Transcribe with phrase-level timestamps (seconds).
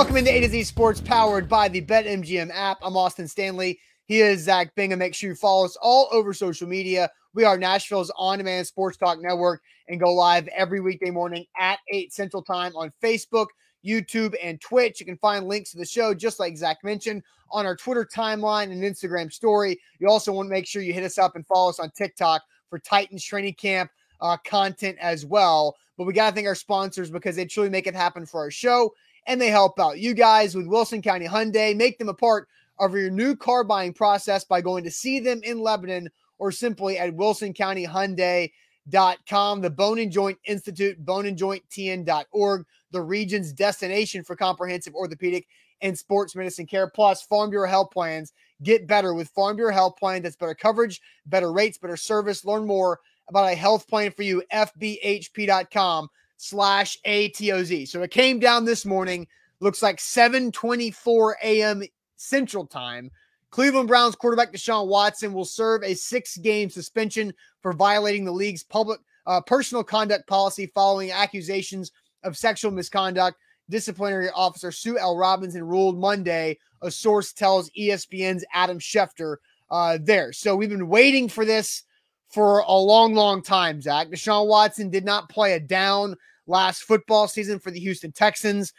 [0.00, 2.78] Welcome into A to Z Sports, powered by the BetMGM app.
[2.80, 3.78] I'm Austin Stanley.
[4.06, 4.98] He is Zach Bingham.
[4.98, 7.10] Make sure you follow us all over social media.
[7.34, 12.14] We are Nashville's on-demand sports talk network and go live every weekday morning at 8
[12.14, 13.48] Central Time on Facebook,
[13.86, 15.00] YouTube, and Twitch.
[15.00, 18.72] You can find links to the show, just like Zach mentioned, on our Twitter timeline
[18.72, 19.78] and Instagram story.
[19.98, 22.40] You also want to make sure you hit us up and follow us on TikTok
[22.70, 23.90] for Titans training camp
[24.22, 25.76] uh, content as well.
[25.98, 28.50] But we got to thank our sponsors because they truly make it happen for our
[28.50, 28.94] show
[29.26, 31.76] and they help out you guys with Wilson County Hyundai.
[31.76, 35.40] Make them a part of your new car buying process by going to see them
[35.42, 39.60] in Lebanon or simply at wilsoncountyhyundai.com.
[39.60, 45.46] The Bone and Joint Institute, boneandjointtn.org, the region's destination for comprehensive orthopedic
[45.82, 46.88] and sports medicine care.
[46.88, 48.32] Plus, Farm Bureau health plans.
[48.62, 50.22] Get better with Farm Bureau health plan.
[50.22, 52.44] That's better coverage, better rates, better service.
[52.44, 54.42] Learn more about a health plan for you.
[54.52, 56.08] FBHP.com
[56.40, 57.86] slash ATOZ.
[57.86, 59.26] So it came down this morning.
[59.60, 61.82] Looks like 7:24 a.m.
[62.16, 63.10] Central Time.
[63.50, 69.00] Cleveland Browns quarterback Deshaun Watson will serve a six-game suspension for violating the league's public
[69.26, 71.92] uh, personal conduct policy following accusations
[72.24, 73.36] of sexual misconduct.
[73.68, 75.16] Disciplinary officer Sue L.
[75.16, 76.58] Robinson ruled Monday.
[76.80, 79.36] A source tells ESPN's Adam Schefter
[79.70, 80.32] uh, there.
[80.32, 81.82] So we've been waiting for this
[82.30, 83.80] for a long, long time.
[83.80, 88.72] Zach Deshaun Watson did not play a down last football season for the Houston Texans.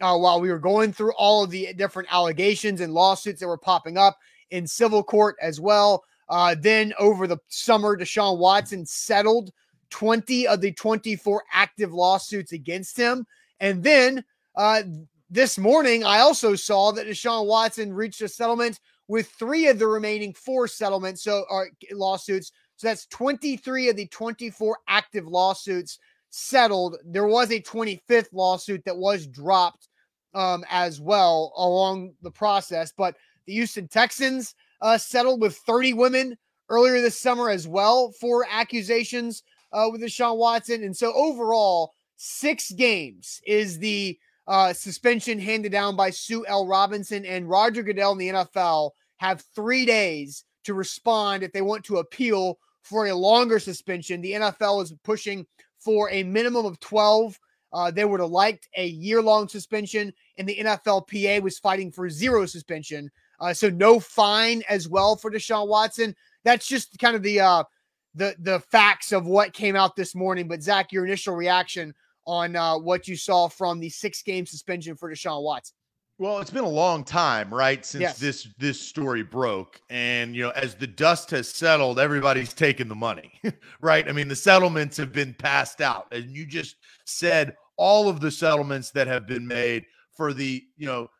[0.00, 3.56] Uh, while we were going through all of the different allegations and lawsuits that were
[3.56, 4.18] popping up
[4.50, 6.02] in civil court as well.
[6.28, 9.50] Uh, then over the summer, Deshaun Watson settled
[9.90, 13.24] 20 of the 24 active lawsuits against him.
[13.60, 14.24] And then
[14.56, 14.82] uh,
[15.30, 19.86] this morning, I also saw that Deshaun Watson reached a settlement with three of the
[19.86, 22.52] remaining four settlements, so uh, lawsuits.
[22.76, 25.98] So that's 23 of the 24 active lawsuits
[26.30, 26.96] settled.
[27.04, 29.88] There was a 25th lawsuit that was dropped
[30.34, 33.14] um, as well along the process, but
[33.46, 36.36] the Houston Texans uh, settled with 30 women
[36.68, 39.42] earlier this summer as well for accusations
[39.72, 40.82] uh, with Deshaun Watson.
[40.82, 46.66] And so overall, six games is the uh, suspension handed down by Sue L.
[46.66, 51.84] Robinson and Roger Goodell in the NFL have three days to respond if they want
[51.84, 54.20] to appeal for a longer suspension.
[54.20, 55.46] The NFL is pushing
[55.78, 57.38] for a minimum of 12.
[57.72, 62.08] Uh, they would have liked a year long suspension, and the NFLPA was fighting for
[62.08, 63.10] zero suspension.
[63.40, 66.14] Uh, so no fine as well for Deshaun Watson.
[66.44, 67.64] That's just kind of the uh,
[68.14, 70.46] the the facts of what came out this morning.
[70.46, 71.94] But Zach, your initial reaction
[72.26, 75.74] on uh, what you saw from the six game suspension for Deshaun Watson.
[76.18, 78.18] Well, it's been a long time, right, since Yes.
[78.18, 82.94] this this story broke, and you know, as the dust has settled, everybody's taken the
[82.94, 83.32] money,
[83.80, 84.08] right?
[84.08, 88.30] I mean, the settlements have been passed out, and you just said all of the
[88.30, 89.84] settlements that have been made
[90.16, 91.10] for the, you know,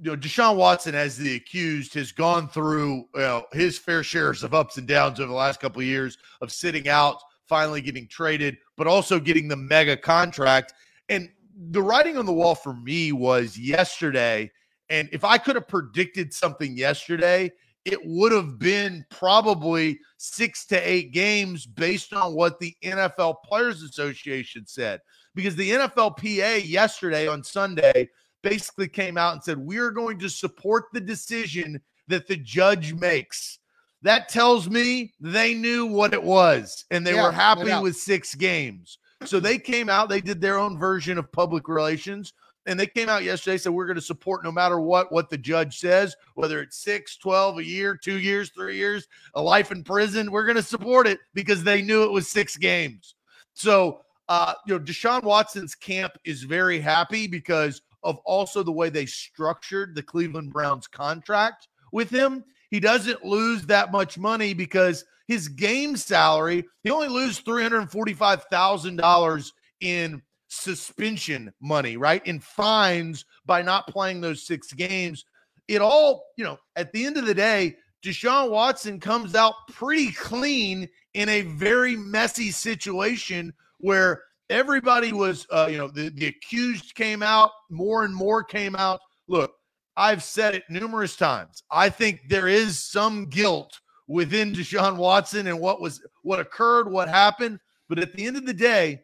[0.00, 4.42] you know, Deshaun Watson as the accused has gone through you know, his fair shares
[4.42, 7.16] of ups and downs over the last couple of years of sitting out,
[7.48, 10.74] finally getting traded, but also getting the mega contract.
[11.08, 14.50] And the writing on the wall for me was yesterday.
[14.90, 17.50] And if I could have predicted something yesterday,
[17.84, 23.82] it would have been probably six to eight games based on what the NFL Players
[23.82, 25.00] Association said.
[25.34, 28.08] Because the NFLPA yesterday on Sunday
[28.42, 33.58] basically came out and said, We're going to support the decision that the judge makes.
[34.02, 37.82] That tells me they knew what it was and they Yeah, were happy doubt.
[37.82, 38.98] with six games.
[39.24, 42.32] So they came out, they did their own version of public relations.
[42.66, 45.38] And they came out yesterday, said we're going to support no matter what what the
[45.38, 49.82] judge says, whether it's six, 12, a year, two years, three years, a life in
[49.82, 50.30] prison.
[50.30, 53.14] We're going to support it because they knew it was six games.
[53.54, 58.90] So, uh, you know, Deshaun Watson's camp is very happy because of also the way
[58.90, 62.44] they structured the Cleveland Browns contract with him.
[62.70, 70.22] He doesn't lose that much money because his game salary, he only loses $345,000 in
[70.48, 72.26] suspension money, right?
[72.26, 75.24] In fines by not playing those six games.
[75.68, 80.12] It all, you know, at the end of the day, Deshaun Watson comes out pretty
[80.12, 86.94] clean in a very messy situation where everybody was, uh, you know, the, the accused
[86.94, 89.00] came out, more and more came out.
[89.26, 89.52] Look,
[89.98, 91.62] I've said it numerous times.
[91.70, 97.08] I think there is some guilt within Deshaun Watson and what was what occurred, what
[97.08, 97.58] happened.
[97.88, 99.02] But at the end of the day,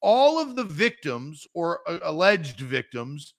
[0.00, 3.34] all of the victims or uh, alleged victims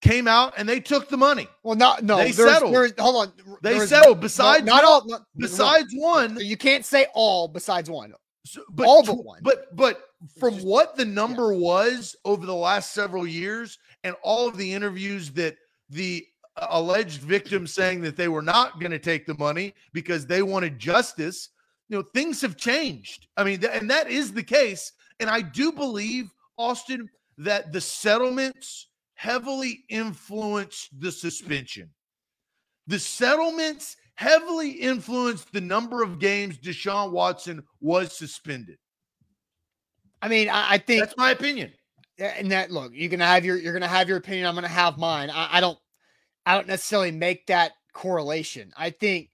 [0.00, 1.48] came out and they took the money.
[1.64, 2.72] Well, not no, They there's- settled.
[2.72, 3.32] there's- hold on.
[3.62, 4.18] They settled.
[4.18, 5.02] no, Besides not one- all.
[5.06, 8.12] no, Besides one, you can't say all besides one.
[8.46, 9.40] So, but, All but one.
[9.42, 10.04] But but
[10.38, 14.72] from just- what the number was over the last several years, and all of the
[14.72, 15.56] interviews that
[15.90, 16.26] the
[16.56, 20.78] alleged victims saying that they were not going to take the money because they wanted
[20.78, 21.50] justice,
[21.88, 23.26] you know, things have changed.
[23.36, 24.92] I mean, th- and that is the case.
[25.20, 27.08] And I do believe, Austin,
[27.38, 31.90] that the settlements heavily influenced the suspension.
[32.86, 38.78] The settlements heavily influenced the number of games Deshaun Watson was suspended.
[40.20, 41.72] I mean, I, I think That's my opinion.
[42.18, 44.46] And that look, you're gonna have your you're gonna have your opinion.
[44.46, 45.30] I'm gonna have mine.
[45.30, 45.78] I, I don't
[46.46, 48.72] I don't necessarily make that correlation.
[48.76, 49.30] I think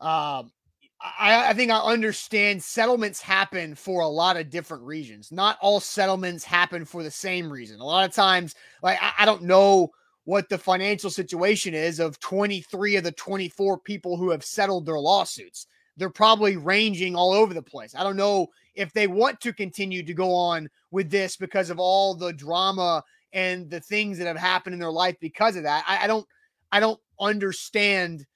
[0.00, 0.52] um
[1.00, 5.30] I, I think I understand settlements happen for a lot of different reasons.
[5.30, 7.78] Not all settlements happen for the same reason.
[7.78, 9.90] A lot of times, like I, I don't know
[10.24, 14.98] what the financial situation is of 23 of the 24 people who have settled their
[14.98, 15.66] lawsuits.
[15.96, 17.94] They're probably ranging all over the place.
[17.94, 21.78] I don't know if they want to continue to go on with this because of
[21.78, 23.02] all the drama
[23.32, 25.84] and the things that have happened in their life because of that.
[25.86, 26.26] I, I don't
[26.72, 28.26] I don't understand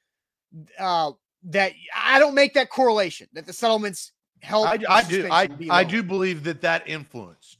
[0.78, 1.12] uh
[1.44, 4.12] that I don't make that correlation that the settlements
[4.42, 4.66] help.
[4.68, 5.28] I, I do.
[5.30, 7.58] I, I do believe that that influenced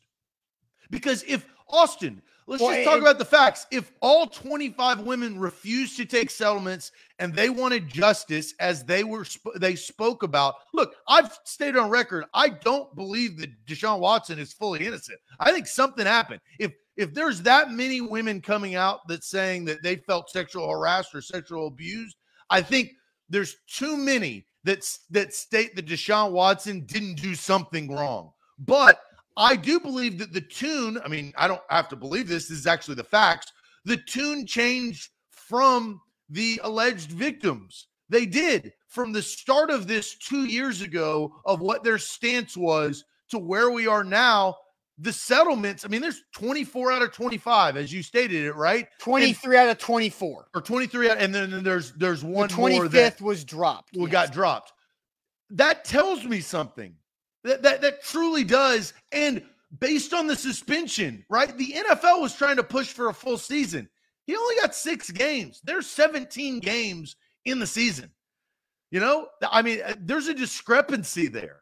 [0.90, 3.66] because if Austin, let's Well, just talk and- about the facts.
[3.70, 9.26] If all 25 women refused to take settlements and they wanted justice as they were
[9.56, 14.52] they spoke about, look, I've stated on record, I don't believe that Deshaun Watson is
[14.52, 15.18] fully innocent.
[15.40, 16.40] I think something happened.
[16.58, 21.14] If if there's that many women coming out that saying that they felt sexual harassed
[21.14, 22.16] or sexual abused,
[22.50, 22.90] I think
[23.28, 28.32] there's too many that that state that Deshaun Watson didn't do something wrong.
[28.58, 29.00] But
[29.36, 32.58] I do believe that the tune, I mean, I don't have to believe this, this
[32.58, 33.52] is actually the facts.
[33.84, 37.86] The tune changed from the alleged victims.
[38.08, 43.04] They did from the start of this 2 years ago of what their stance was
[43.30, 44.56] to where we are now.
[45.00, 48.88] The settlements, I mean, there's 24 out of 25, as you stated it, right?
[48.98, 50.48] 23 out of 24.
[50.52, 53.94] Or 23 out, and then there's there's The one more that 25th was dropped.
[53.94, 54.10] we yes.
[54.10, 54.72] got dropped.
[55.50, 56.94] That tells me something.
[57.44, 58.92] That, that that truly does.
[59.12, 59.42] And
[59.78, 61.56] based on the suspension, right?
[61.56, 63.88] The NFL was trying to push for a full season.
[64.28, 65.62] He only got six games.
[65.64, 67.16] There's 17 games
[67.46, 68.10] in the season.
[68.90, 71.60] You know, I mean, uh, there's a discrepancy there.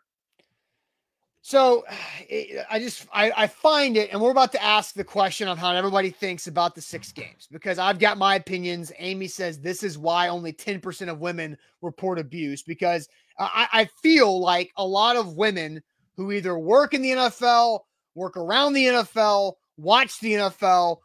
[1.43, 1.85] So
[2.69, 5.77] I just I, I find it, and we're about to ask the question of how
[5.77, 8.91] everybody thinks about the six games because I've got my opinions.
[8.99, 13.09] Amy says this is why only 10% of women report abuse because
[13.39, 15.85] I, I feel like a lot of women
[16.17, 17.79] who either work in the NFL,
[18.17, 20.97] work around the NFL, watch the NFL,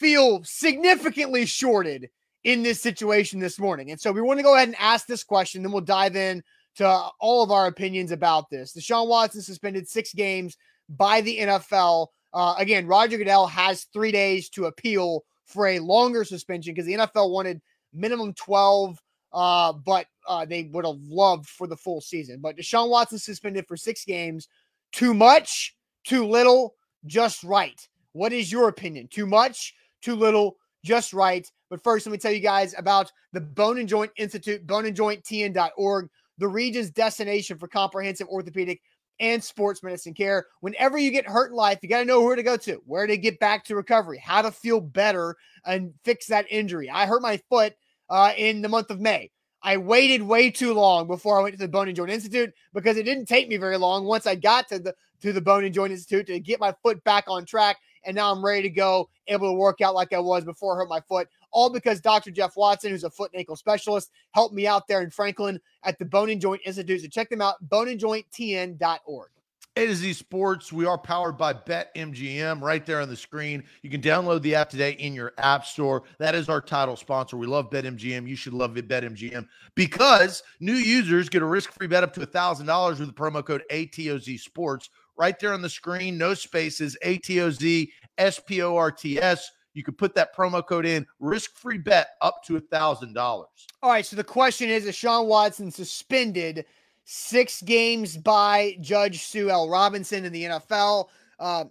[0.00, 2.08] feel significantly shorted
[2.44, 3.90] in this situation this morning.
[3.90, 6.42] And so we want to go ahead and ask this question, then we'll dive in
[6.76, 6.88] to
[7.20, 8.72] all of our opinions about this.
[8.72, 10.56] Deshaun Watson suspended six games
[10.88, 12.08] by the NFL.
[12.32, 16.94] Uh, again, Roger Goodell has three days to appeal for a longer suspension because the
[16.94, 17.60] NFL wanted
[17.92, 18.98] minimum 12,
[19.32, 22.40] uh, but uh, they would have loved for the full season.
[22.40, 24.48] But Deshaun Watson suspended for six games.
[24.92, 27.86] Too much, too little, just right.
[28.12, 29.08] What is your opinion?
[29.08, 31.50] Too much, too little, just right.
[31.68, 36.08] But first, let me tell you guys about the Bone and Joint Institute, boneandjointtn.org
[36.40, 38.80] the region's destination for comprehensive orthopedic
[39.20, 40.46] and sports medicine care.
[40.60, 43.06] Whenever you get hurt in life, you got to know where to go to, where
[43.06, 46.88] to get back to recovery, how to feel better and fix that injury.
[46.90, 47.74] I hurt my foot
[48.08, 49.30] uh, in the month of May.
[49.62, 52.96] I waited way too long before I went to the Bone and Joint Institute because
[52.96, 55.74] it didn't take me very long once I got to the to the Bone and
[55.74, 57.76] Joint Institute to get my foot back on track.
[58.04, 60.78] And now I'm ready to go, able to work out like I was before I
[60.78, 61.28] hurt my foot.
[61.52, 62.30] All because Dr.
[62.30, 65.98] Jeff Watson, who's a foot and ankle specialist, helped me out there in Franklin at
[65.98, 67.02] the Bone and Joint Institute.
[67.02, 69.30] So check them out, boneandjointtn.org.
[69.76, 70.72] A to Z Sports.
[70.72, 73.62] We are powered by BetMGM right there on the screen.
[73.82, 76.02] You can download the app today in your app store.
[76.18, 77.36] That is our title sponsor.
[77.36, 78.28] We love BetMGM.
[78.28, 82.98] You should love BetMGM because new users get a risk free bet up to $1,000
[82.98, 86.18] with the promo code ATOZ Sports right there on the screen.
[86.18, 89.50] No spaces, A T O Z S P O R T S.
[89.74, 93.16] You can put that promo code in, risk free bet up to $1,000.
[93.16, 93.46] All
[93.90, 94.04] right.
[94.04, 96.64] So the question is Deshaun Watson suspended
[97.04, 99.68] six games by Judge Sue L.
[99.68, 101.06] Robinson in the NFL?
[101.38, 101.64] Uh,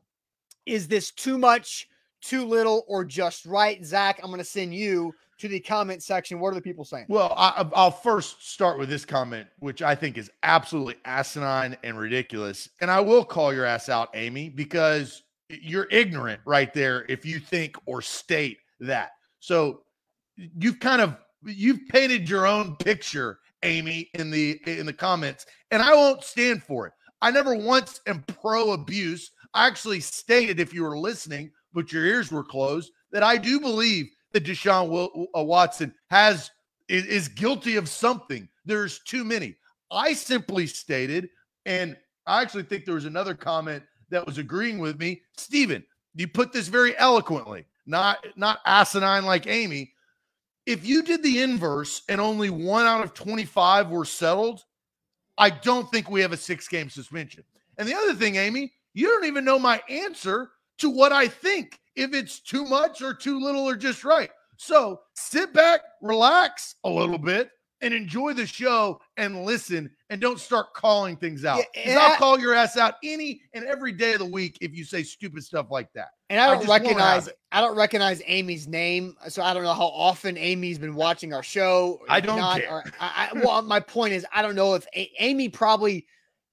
[0.65, 1.89] is this too much,
[2.21, 3.83] too little, or just right?
[3.85, 6.39] Zach, I'm going to send you to the comment section.
[6.39, 7.05] What are the people saying?
[7.07, 11.97] Well, I, I'll first start with this comment, which I think is absolutely asinine and
[11.97, 12.69] ridiculous.
[12.81, 17.39] And I will call your ass out, Amy, because you're ignorant right there if you
[17.39, 19.11] think or state that.
[19.39, 19.81] So
[20.35, 21.15] you've kind of
[21.45, 26.63] you've painted your own picture, Amy, in the in the comments, and I won't stand
[26.63, 26.93] for it.
[27.21, 29.31] I never once am pro abuse.
[29.53, 33.59] I actually stated, if you were listening, but your ears were closed, that I do
[33.59, 36.51] believe that Deshaun uh, Watson has
[36.87, 38.47] is, is guilty of something.
[38.65, 39.55] There's too many.
[39.91, 41.29] I simply stated,
[41.65, 45.21] and I actually think there was another comment that was agreeing with me.
[45.37, 45.83] Stephen,
[46.15, 49.93] you put this very eloquently, not not asinine like Amy.
[50.65, 54.63] If you did the inverse and only one out of 25 were settled,
[55.37, 57.43] I don't think we have a six game suspension.
[57.77, 61.79] And the other thing, Amy, you don't even know my answer to what I think,
[61.95, 64.31] if it's too much or too little or just right.
[64.57, 67.49] So sit back, relax a little bit,
[67.81, 71.63] and enjoy the show and listen and don't start calling things out.
[71.75, 74.83] Yeah, I'll call your ass out any and every day of the week if you
[74.83, 76.09] say stupid stuff like that.
[76.29, 79.87] And I don't I recognize I don't recognize Amy's name, so I don't know how
[79.87, 82.01] often Amy's been watching our show.
[82.09, 82.83] I don't not, care.
[82.99, 86.05] I, I, well, my point is I don't know if a- Amy probably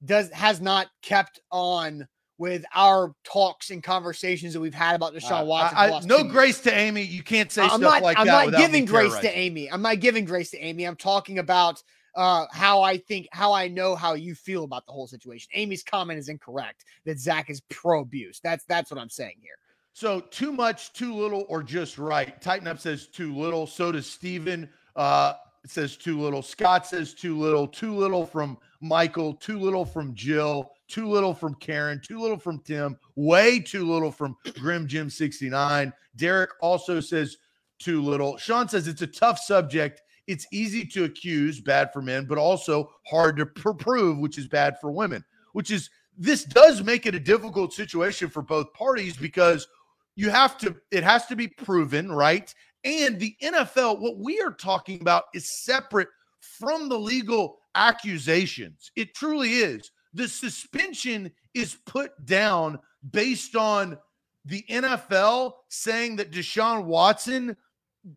[0.04, 2.06] does has not kept on
[2.38, 5.78] with our talks and conversations that we've had about Deshaun uh, Watson.
[5.78, 7.02] I, I, no grace to Amy.
[7.02, 8.18] You can't say I'm stuff not, like.
[8.18, 9.70] I'm not giving grace to Amy.
[9.70, 10.84] I'm not giving grace to Amy.
[10.84, 11.82] I'm talking about
[12.14, 15.50] uh, how I think, how I know how you feel about the whole situation.
[15.54, 18.40] Amy's comment is incorrect that Zach is pro abuse.
[18.42, 19.56] That's that's what I'm saying here.
[19.92, 22.40] So too much, too little, or just right.
[22.42, 23.66] Tighten up says too little.
[23.66, 24.68] So does Steven.
[24.94, 25.34] Uh,
[25.66, 26.42] says too little.
[26.42, 27.66] Scott says too little.
[27.66, 29.34] Too little from Michael.
[29.34, 34.10] Too little from Jill too little from Karen, too little from Tim, way too little
[34.10, 35.92] from Grim Jim 69.
[36.16, 37.36] Derek also says
[37.78, 38.36] too little.
[38.36, 40.02] Sean says it's a tough subject.
[40.26, 44.48] It's easy to accuse, bad for men, but also hard to pr- prove, which is
[44.48, 49.16] bad for women, which is this does make it a difficult situation for both parties
[49.16, 49.68] because
[50.16, 52.52] you have to, it has to be proven, right?
[52.84, 56.08] And the NFL, what we are talking about is separate
[56.40, 58.90] from the legal accusations.
[58.96, 62.78] It truly is the suspension is put down
[63.10, 63.98] based on
[64.44, 67.56] the NFL saying that Deshaun Watson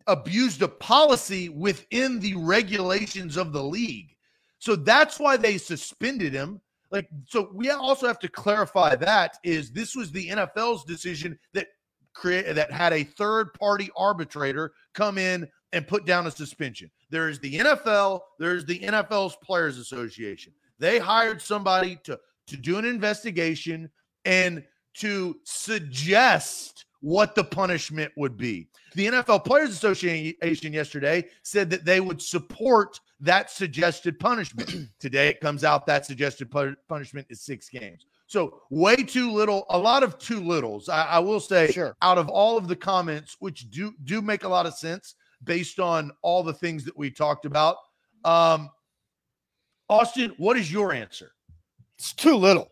[0.06, 4.16] abused a policy within the regulations of the league.
[4.58, 6.60] So that's why they suspended him.
[6.90, 11.68] Like, so we also have to clarify that is this was the NFL's decision that
[12.14, 16.90] create that had a third party arbitrator come in and put down a suspension.
[17.10, 20.52] There is the NFL, there's the NFL's Players Association.
[20.80, 22.18] They hired somebody to
[22.48, 23.88] to do an investigation
[24.24, 28.68] and to suggest what the punishment would be.
[28.94, 34.90] The NFL Players Association yesterday said that they would support that suggested punishment.
[35.00, 36.50] Today it comes out that suggested
[36.88, 38.06] punishment is six games.
[38.26, 40.88] So way too little, a lot of too littles.
[40.88, 41.96] I, I will say, sure.
[42.02, 45.80] out of all of the comments, which do do make a lot of sense based
[45.80, 47.76] on all the things that we talked about.
[48.24, 48.70] Um,
[49.90, 51.32] Austin, what is your answer?
[51.98, 52.70] It's too little.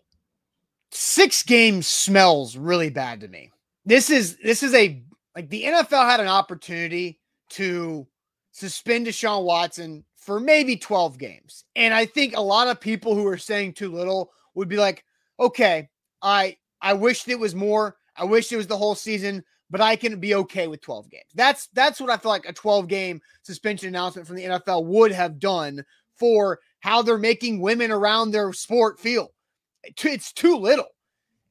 [0.92, 3.50] Six games smells really bad to me.
[3.84, 5.02] This is this is a
[5.34, 7.18] like the NFL had an opportunity
[7.50, 8.06] to
[8.52, 11.64] suspend Deshaun Watson for maybe 12 games.
[11.74, 15.04] And I think a lot of people who are saying too little would be like,
[15.40, 15.88] okay,
[16.22, 17.96] I I wished it was more.
[18.16, 21.30] I wish it was the whole season, but I can be okay with 12 games.
[21.34, 25.10] That's that's what I feel like a 12 game suspension announcement from the NFL would
[25.10, 25.84] have done
[26.16, 29.32] for how they're making women around their sport feel.
[29.82, 30.88] It's too little.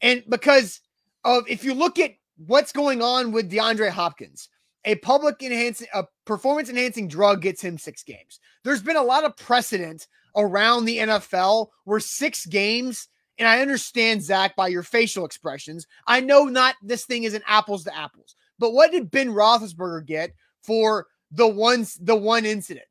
[0.01, 0.81] And because
[1.23, 2.11] of if you look at
[2.45, 4.49] what's going on with DeAndre Hopkins,
[4.85, 8.39] a public enhancing a performance enhancing drug gets him 6 games.
[8.63, 13.07] There's been a lot of precedent around the NFL where 6 games
[13.37, 15.85] and I understand Zach by your facial expressions.
[16.07, 18.35] I know not this thing isn't apples to apples.
[18.59, 22.87] But what did Ben Roethlisberger get for the ones the one incident?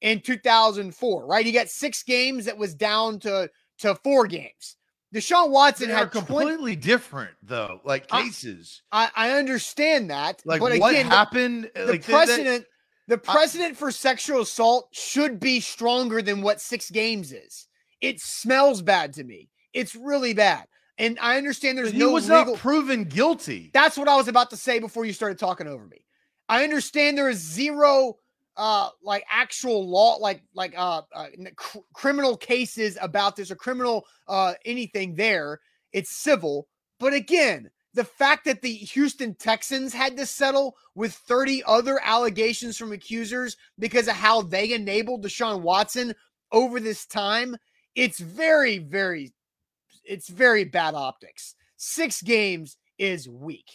[0.00, 1.46] In 2004, right?
[1.46, 4.76] He got six games that was down to to four games.
[5.14, 8.82] Deshaun Watson had completely 20, different though, like cases.
[8.92, 11.70] I, I understand that, like but what again, happened?
[11.74, 12.66] The, like, precedent,
[13.06, 17.68] that, the precedent I, for sexual assault should be stronger than what six games is.
[18.02, 19.48] It smells bad to me.
[19.72, 20.66] It's really bad,
[20.98, 23.70] and I understand there's he no was legal, not proven guilty.
[23.72, 26.04] That's what I was about to say before you started talking over me.
[26.50, 28.16] I understand there is zero
[28.58, 34.04] uh like actual law like like uh, uh cr- criminal cases about this or criminal
[34.26, 35.60] uh anything there
[35.92, 36.68] it's civil.
[37.00, 42.76] But again the fact that the Houston Texans had to settle with 30 other allegations
[42.76, 46.12] from accusers because of how they enabled Deshaun Watson
[46.52, 47.56] over this time
[47.94, 49.32] it's very very
[50.04, 51.54] it's very bad optics.
[51.76, 53.70] 6 games is weak.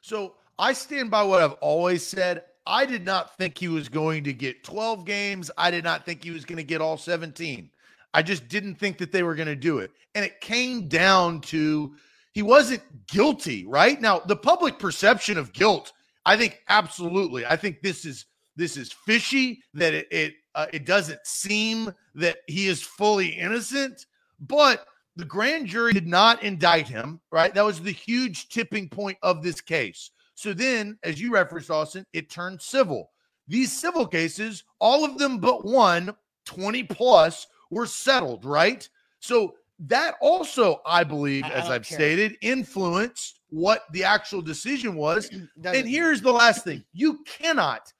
[0.00, 4.24] So I stand by what I've always said I did not think he was going
[4.24, 5.50] to get 12 games.
[5.56, 7.70] I did not think he was going to get all 17.
[8.12, 9.90] I just didn't think that they were going to do it.
[10.14, 11.94] And it came down to
[12.32, 14.00] he wasn't guilty, right?
[14.00, 15.92] Now, the public perception of guilt,
[16.24, 17.46] I think absolutely.
[17.46, 22.38] I think this is this is fishy that it it, uh, it doesn't seem that
[22.46, 24.06] he is fully innocent,
[24.40, 27.54] but the grand jury did not indict him, right?
[27.54, 30.10] That was the huge tipping point of this case.
[30.36, 33.10] So then, as you referenced, Austin, it turned civil.
[33.48, 36.14] These civil cases, all of them but one,
[36.44, 38.86] 20 plus, were settled, right?
[39.18, 44.94] So that also, I believe, I, as I have stated, influenced what the actual decision
[44.94, 45.30] was.
[45.64, 47.92] and here's the last thing you cannot,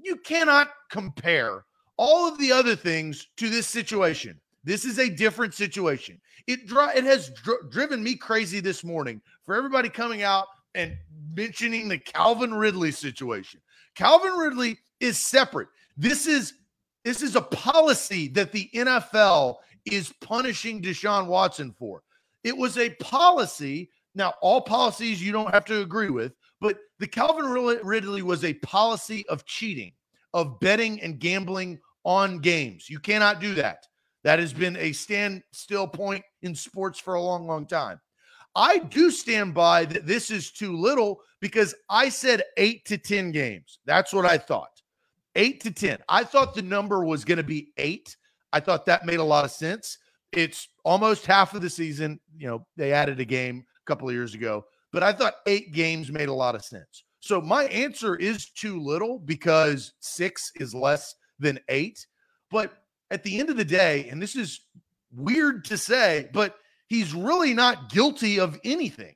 [0.00, 1.64] you cannot compare
[1.96, 4.38] all of the other things to this situation.
[4.64, 6.20] This is a different situation.
[6.46, 10.96] It dri- it has dr- driven me crazy this morning for everybody coming out and
[11.34, 13.60] mentioning the Calvin Ridley situation.
[13.94, 15.68] Calvin Ridley is separate.
[15.96, 16.54] This is
[17.04, 22.02] this is a policy that the NFL is punishing Deshaun Watson for.
[22.44, 23.90] It was a policy.
[24.14, 28.54] Now, all policies you don't have to agree with, but the Calvin Ridley was a
[28.54, 29.92] policy of cheating,
[30.34, 32.90] of betting and gambling on games.
[32.90, 33.86] You cannot do that.
[34.24, 38.00] That has been a standstill point in sports for a long, long time.
[38.60, 43.32] I do stand by that this is too little because I said eight to 10
[43.32, 43.78] games.
[43.86, 44.82] That's what I thought.
[45.34, 45.96] Eight to 10.
[46.10, 48.14] I thought the number was going to be eight.
[48.52, 49.96] I thought that made a lot of sense.
[50.32, 52.20] It's almost half of the season.
[52.36, 55.72] You know, they added a game a couple of years ago, but I thought eight
[55.72, 57.04] games made a lot of sense.
[57.20, 62.06] So my answer is too little because six is less than eight.
[62.50, 62.74] But
[63.10, 64.60] at the end of the day, and this is
[65.16, 66.56] weird to say, but
[66.90, 69.14] he's really not guilty of anything,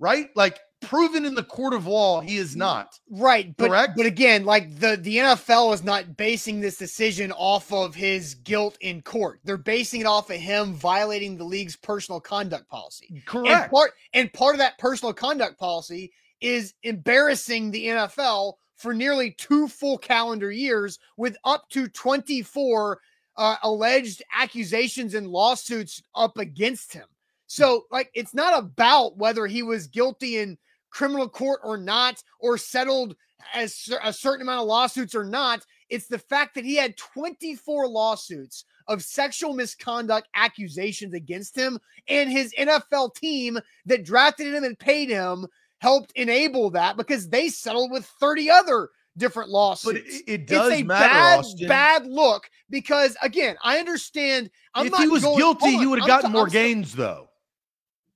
[0.00, 0.30] right?
[0.34, 2.98] Like proven in the court of law, he is not.
[3.10, 3.54] Right.
[3.56, 3.92] But, correct.
[3.96, 8.78] But again, like the, the NFL is not basing this decision off of his guilt
[8.80, 9.40] in court.
[9.44, 13.22] They're basing it off of him violating the league's personal conduct policy.
[13.26, 13.48] Correct.
[13.48, 19.32] And part, and part of that personal conduct policy is embarrassing the NFL for nearly
[19.32, 22.98] two full calendar years with up to 24
[23.36, 27.06] uh, alleged accusations and lawsuits up against him.
[27.46, 30.56] So, like, it's not about whether he was guilty in
[30.90, 33.16] criminal court or not, or settled
[33.54, 35.64] as a certain amount of lawsuits or not.
[35.88, 42.30] It's the fact that he had 24 lawsuits of sexual misconduct accusations against him, and
[42.30, 45.46] his NFL team that drafted him and paid him
[45.80, 50.00] helped enable that because they settled with 30 other different lawsuits.
[50.00, 51.68] But it, it does it's a matter, bad, Austin.
[51.68, 54.50] bad look because again, I understand.
[54.74, 57.28] I'm if he was going, guilty, he would have gotten more I'm gains, though.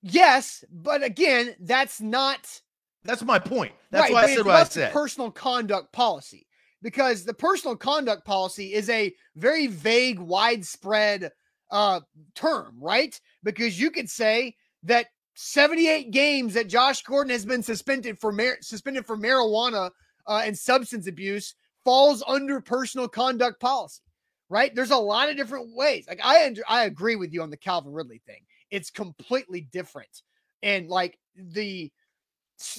[0.03, 2.61] Yes, but again, that's not.
[3.05, 3.73] That's my point.
[3.91, 4.93] That's right, why I said what I said.
[4.93, 6.47] Personal conduct policy,
[6.83, 11.33] because the personal conduct policy is a very vague, widespread
[11.71, 12.01] uh,
[12.35, 13.19] term, right?
[13.43, 18.59] Because you could say that 78 games that Josh Gordon has been suspended for mar-
[18.61, 19.91] suspended for marijuana
[20.27, 24.03] uh, and substance abuse falls under personal conduct policy,
[24.49, 24.75] right?
[24.75, 26.07] There's a lot of different ways.
[26.09, 28.41] Like I, I agree with you on the Calvin Ridley thing.
[28.71, 30.23] It's completely different,
[30.63, 31.91] and like the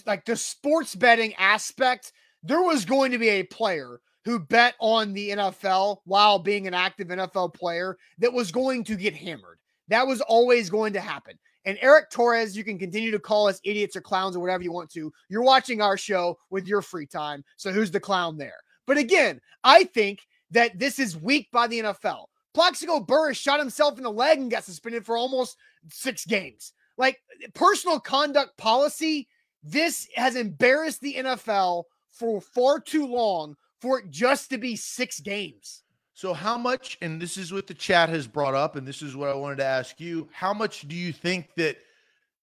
[0.06, 2.12] like the sports betting aspect,
[2.44, 6.74] there was going to be a player who bet on the NFL while being an
[6.74, 9.60] active NFL player that was going to get hammered.
[9.88, 11.38] That was always going to happen.
[11.66, 14.72] And Eric Torres, you can continue to call us idiots or clowns or whatever you
[14.72, 15.12] want to.
[15.30, 17.44] You're watching our show with your free time.
[17.58, 18.58] So who's the clown there?
[18.86, 20.20] But again, I think
[20.52, 22.26] that this is weak by the NFL.
[22.54, 25.58] Plaxico Burress shot himself in the leg and got suspended for almost
[25.90, 26.74] six games.
[26.98, 27.20] Like
[27.54, 29.28] personal conduct policy,
[29.64, 35.20] this has embarrassed the NFL for far too long for it just to be six
[35.20, 35.84] games.
[36.16, 39.18] So, how much, and this is what the chat has brought up, and this is
[39.18, 41.78] what I wanted to ask you how much do you think that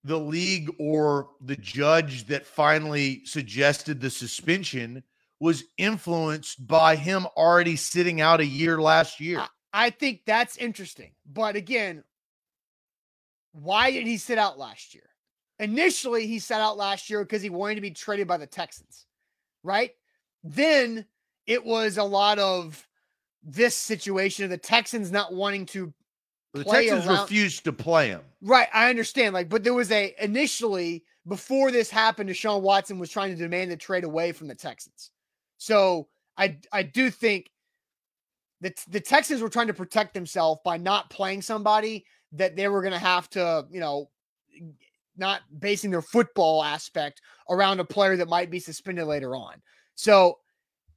[0.05, 5.03] the league or the judge that finally suggested the suspension
[5.41, 9.43] was influenced by him already sitting out a year last year?
[9.73, 11.13] I think that's interesting.
[11.25, 12.05] But again,
[13.53, 15.09] why did he sit out last year?
[15.59, 19.07] Initially, he sat out last year because he wanted to be traded by the Texans,
[19.63, 19.93] right?
[20.45, 21.07] Then
[21.47, 22.87] it was a lot of
[23.43, 25.93] this situation of the Texans not wanting to
[26.55, 27.23] the Texans around.
[27.23, 28.21] refused to play him.
[28.43, 29.35] Right, I understand.
[29.35, 33.71] Like, but there was a initially before this happened, Deshaun Watson was trying to demand
[33.71, 35.11] the trade away from the Texans.
[35.59, 37.51] So I I do think
[38.61, 42.81] that the Texans were trying to protect themselves by not playing somebody that they were
[42.81, 44.09] going to have to, you know,
[45.17, 49.61] not basing their football aspect around a player that might be suspended later on.
[49.95, 50.39] So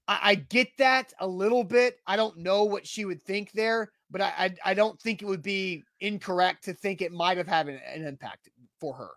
[0.08, 2.00] I, I get that a little bit.
[2.08, 5.26] I don't know what she would think there, but I, I, I don't think it
[5.26, 9.10] would be incorrect to think it might have had an, an impact for her.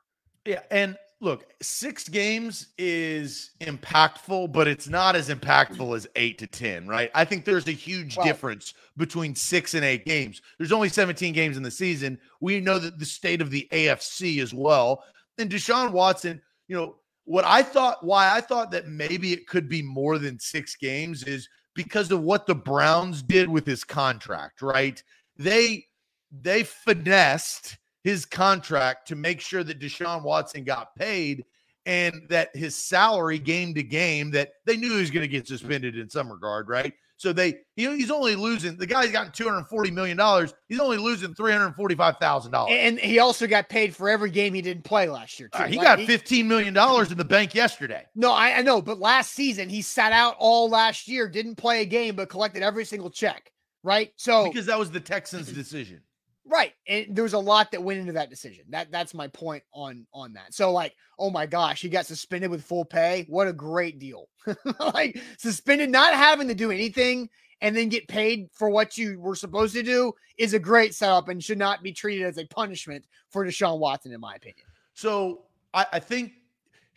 [0.44, 6.46] Yeah, and look, six games is impactful, but it's not as impactful as eight to
[6.46, 7.10] 10, right?
[7.14, 10.40] I think there's a huge difference between six and eight games.
[10.58, 12.18] There's only 17 games in the season.
[12.40, 15.04] We know that the state of the AFC as well.
[15.38, 16.96] And Deshaun Watson, you know,
[17.28, 21.24] what I thought, why I thought that maybe it could be more than six games
[21.24, 25.02] is because of what the Browns did with his contract, right?
[25.36, 25.84] They,
[26.32, 31.44] they finessed his contract to make sure that Deshaun Watson got paid
[31.84, 35.46] and that his salary game to game that they knew he was going to get
[35.46, 36.94] suspended in some regard, right?
[37.18, 40.54] So they he's only losing the guy's gotten 240 million dollars.
[40.68, 42.76] He's only losing 345 thousand dollars.
[42.78, 45.48] And he also got paid for every game he didn't play last year.
[45.48, 45.58] Too.
[45.58, 48.06] Uh, he like, got 15 million dollars in the bank yesterday.
[48.14, 51.82] No, I, I know, but last season he sat out all last year, didn't play
[51.82, 53.50] a game, but collected every single check.
[53.82, 54.12] Right.
[54.16, 56.00] So because that was the Texans' decision.
[56.48, 56.72] Right.
[56.88, 58.64] And there was a lot that went into that decision.
[58.70, 60.54] That that's my point on on that.
[60.54, 63.26] So like, oh my gosh, he got suspended with full pay.
[63.28, 64.28] What a great deal.
[64.80, 67.28] like suspended not having to do anything
[67.60, 71.28] and then get paid for what you were supposed to do is a great setup
[71.28, 74.64] and should not be treated as a punishment for Deshaun Watson, in my opinion.
[74.94, 75.42] So
[75.74, 76.32] I, I think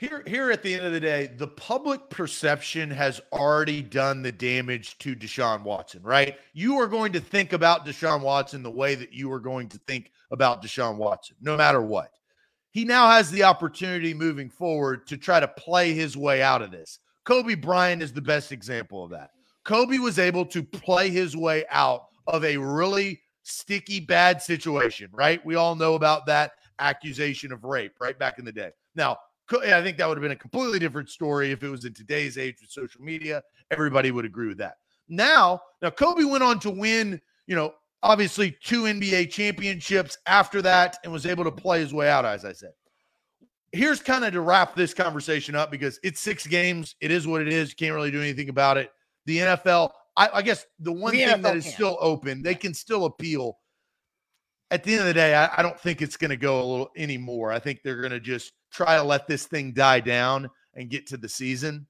[0.01, 4.31] here here at the end of the day, the public perception has already done the
[4.31, 6.37] damage to Deshaun Watson, right?
[6.53, 9.77] You are going to think about Deshaun Watson the way that you are going to
[9.87, 12.09] think about Deshaun Watson, no matter what.
[12.71, 16.71] He now has the opportunity moving forward to try to play his way out of
[16.71, 16.97] this.
[17.23, 19.29] Kobe Bryant is the best example of that.
[19.65, 25.45] Kobe was able to play his way out of a really sticky, bad situation, right?
[25.45, 28.17] We all know about that accusation of rape, right?
[28.17, 28.71] Back in the day.
[28.95, 29.17] Now,
[29.53, 32.37] I think that would have been a completely different story if it was in today's
[32.37, 33.41] age with social media.
[33.71, 34.75] Everybody would agree with that.
[35.09, 40.97] Now, now Kobe went on to win, you know, obviously two NBA championships after that
[41.03, 42.71] and was able to play his way out, as I said.
[43.71, 46.95] Here's kind of to wrap this conversation up because it's six games.
[46.99, 47.69] It is what it is.
[47.69, 48.91] You can't really do anything about it.
[49.25, 51.73] The NFL, I, I guess the one the thing NFL that is can.
[51.73, 53.57] still open, they can still appeal.
[54.71, 56.65] At the end of the day, I, I don't think it's going to go a
[56.65, 57.51] little anymore.
[57.51, 61.07] I think they're going to just try to let this thing die down and get
[61.07, 61.87] to the season.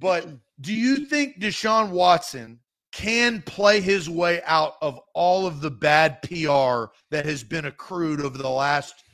[0.00, 0.26] But
[0.60, 2.58] do you think Deshaun Watson
[2.92, 8.20] can play his way out of all of the bad PR that has been accrued
[8.20, 9.04] over the last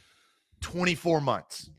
[0.61, 1.71] 24 months?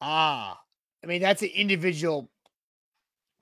[0.00, 0.58] Ah,
[1.02, 2.30] I mean, that's an individual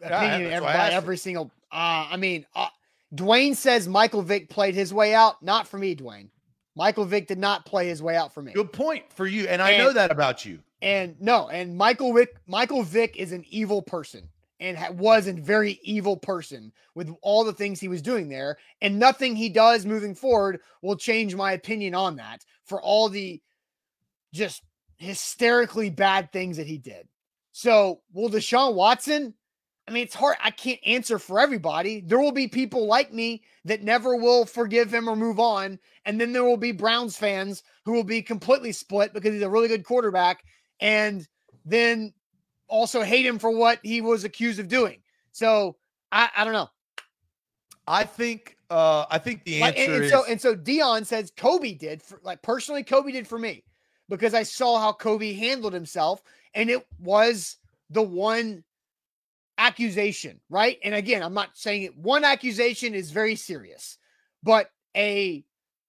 [0.02, 1.52] opinion yeah, every, every single.
[1.70, 2.68] Uh, I mean, uh,
[3.14, 5.42] Dwayne says Michael Vick played his way out.
[5.42, 6.30] Not for me, Dwayne.
[6.78, 8.52] Michael Vick did not play his way out for me.
[8.52, 10.60] Good point for you, and I and, know that about you.
[10.80, 14.28] And no, and Michael Vick, Michael Vick is an evil person
[14.60, 18.58] and ha- was a very evil person with all the things he was doing there,
[18.80, 22.44] and nothing he does moving forward will change my opinion on that.
[22.64, 23.42] For all the
[24.32, 24.62] just
[24.98, 27.08] hysterically bad things that he did.
[27.50, 29.34] So, will Deshaun Watson
[29.88, 30.36] I mean, it's hard.
[30.42, 32.02] I can't answer for everybody.
[32.02, 35.78] There will be people like me that never will forgive him or move on.
[36.04, 39.48] And then there will be Browns fans who will be completely split because he's a
[39.48, 40.44] really good quarterback
[40.80, 41.26] and
[41.64, 42.12] then
[42.68, 45.00] also hate him for what he was accused of doing.
[45.32, 45.76] So
[46.12, 46.68] I, I don't know.
[47.86, 51.06] I think uh I think the answer like, and, and is so and so Dion
[51.06, 53.64] says Kobe did for like personally Kobe did for me
[54.10, 56.22] because I saw how Kobe handled himself
[56.52, 57.56] and it was
[57.88, 58.62] the one
[59.58, 60.78] accusation, right?
[60.82, 61.96] And again, I'm not saying it.
[61.96, 63.98] One accusation is very serious,
[64.42, 65.44] but a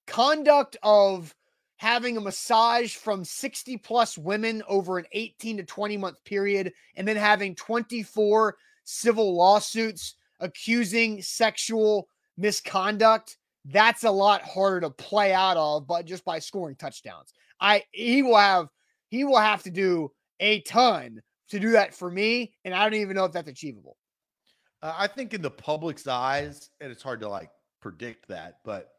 [0.06, 1.34] conduct of
[1.76, 7.08] having a massage from 60 plus women over an 18 to 20 month period and
[7.08, 15.56] then having 24 civil lawsuits accusing sexual misconduct that's a lot harder to play out
[15.56, 18.68] of but just by scoring touchdowns i he will have
[19.08, 23.00] he will have to do a ton to do that for me, and I don't
[23.00, 23.96] even know if that's achievable.
[24.82, 28.92] Uh, I think in the public's eyes, and it's hard to like predict that, but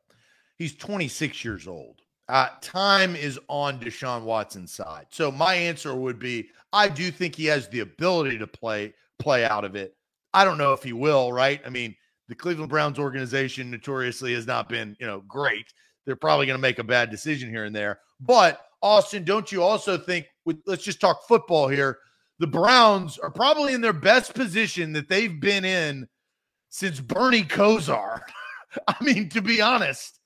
[0.57, 2.01] he's 26 years old.
[2.29, 5.07] Uh, time is on Deshaun Watson's side.
[5.09, 9.43] So my answer would be I do think he has the ability to play play
[9.43, 9.95] out of it.
[10.33, 11.61] I don't know if he will, right?
[11.65, 11.95] I mean,
[12.29, 15.73] the Cleveland Browns organization notoriously has not been, you know, great.
[16.05, 17.99] They're probably going to make a bad decision here and there.
[18.21, 21.97] But Austin, don't you also think with let's just talk football here
[22.41, 26.07] the Browns are probably in their best position that they've been in
[26.69, 28.21] since Bernie Kosar.
[28.87, 30.19] I mean, to be honest,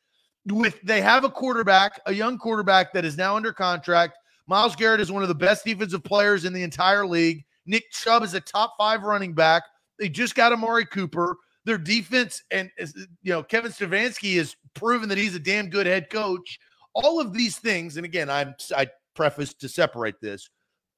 [0.47, 4.17] with they have a quarterback, a young quarterback that is now under contract.
[4.47, 7.43] Myles Garrett is one of the best defensive players in the entire league.
[7.65, 9.63] Nick Chubb is a top five running back.
[9.99, 11.35] They just got Amari Cooper.
[11.65, 16.09] their defense, and you know Kevin Stefanski has proven that he's a damn good head
[16.09, 16.59] coach.
[16.93, 20.49] All of these things, and again, I'm I preface to separate this.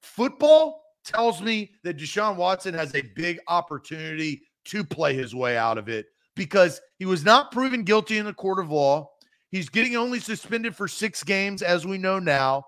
[0.03, 5.77] Football tells me that Deshaun Watson has a big opportunity to play his way out
[5.77, 9.09] of it because he was not proven guilty in the court of law.
[9.49, 12.65] He's getting only suspended for six games, as we know now,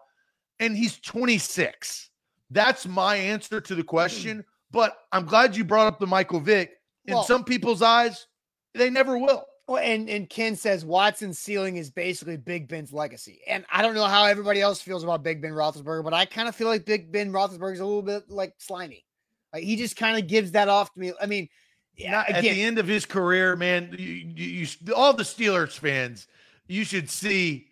[0.60, 2.10] and he's 26.
[2.50, 4.46] That's my answer to the question.
[4.72, 6.72] But I'm glad you brought up the Michael Vick.
[7.06, 8.28] In well, some people's eyes,
[8.74, 9.46] they never will.
[9.70, 13.42] Well, and, and Ken says Watson's ceiling is basically Big Ben's legacy.
[13.48, 16.50] And I don't know how everybody else feels about Big Ben Roethlisberger, but I kind
[16.50, 19.06] of feel like Big Ben Roethlisberger is a little bit like slimy.
[19.54, 21.14] Like he just kind of gives that off to me.
[21.22, 21.50] I mean,
[21.96, 25.78] yeah, again, at the end of his career, man, you, you, you, all the Steelers
[25.78, 26.26] fans,
[26.66, 27.68] you should see.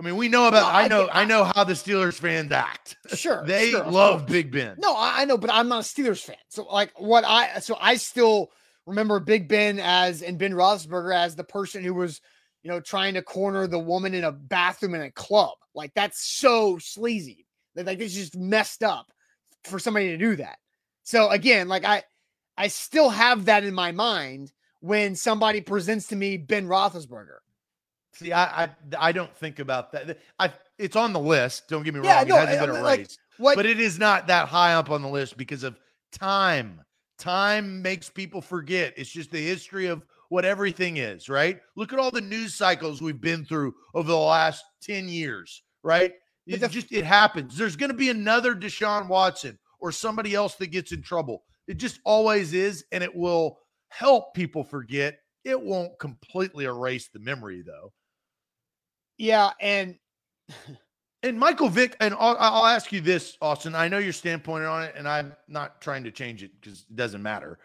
[0.00, 0.72] I mean, we know about.
[0.72, 1.06] No, I know.
[1.06, 2.96] I, I, know how the Steelers fans act.
[3.14, 4.74] Sure, they sure, love Big Ben.
[4.78, 6.34] No, I, I know, but I'm not a Steelers fan.
[6.48, 8.50] So, like, what I so I still
[8.86, 12.20] remember Big Ben as and Ben Roethlisberger as the person who was,
[12.62, 15.54] you know, trying to corner the woman in a bathroom in a club.
[15.74, 17.46] Like, that's so sleazy.
[17.74, 19.06] Like, it's just messed up
[19.64, 20.58] for somebody to do that.
[21.06, 22.02] So again, like I
[22.58, 27.38] I still have that in my mind when somebody presents to me Ben Roethlisberger.
[28.14, 30.18] See, I I, I don't think about that.
[30.38, 31.68] I it's on the list.
[31.68, 32.28] Don't get me yeah, wrong.
[32.28, 35.08] No, it hasn't been erased, like, but it is not that high up on the
[35.08, 35.78] list because of
[36.12, 36.80] time.
[37.18, 38.94] Time makes people forget.
[38.96, 41.60] It's just the history of what everything is, right?
[41.76, 46.12] Look at all the news cycles we've been through over the last 10 years, right?
[46.46, 47.56] It just it happens.
[47.56, 51.42] There's going to be another Deshaun Watson or somebody else that gets in trouble.
[51.66, 55.18] It just always is, and it will help people forget.
[55.44, 57.92] It won't completely erase the memory, though.
[59.18, 59.96] Yeah, and
[61.22, 63.74] and Michael Vick, and I'll, I'll, ask you this, Austin.
[63.74, 66.96] I know your standpoint on it, and I'm not trying to change it because it
[66.96, 67.58] doesn't matter.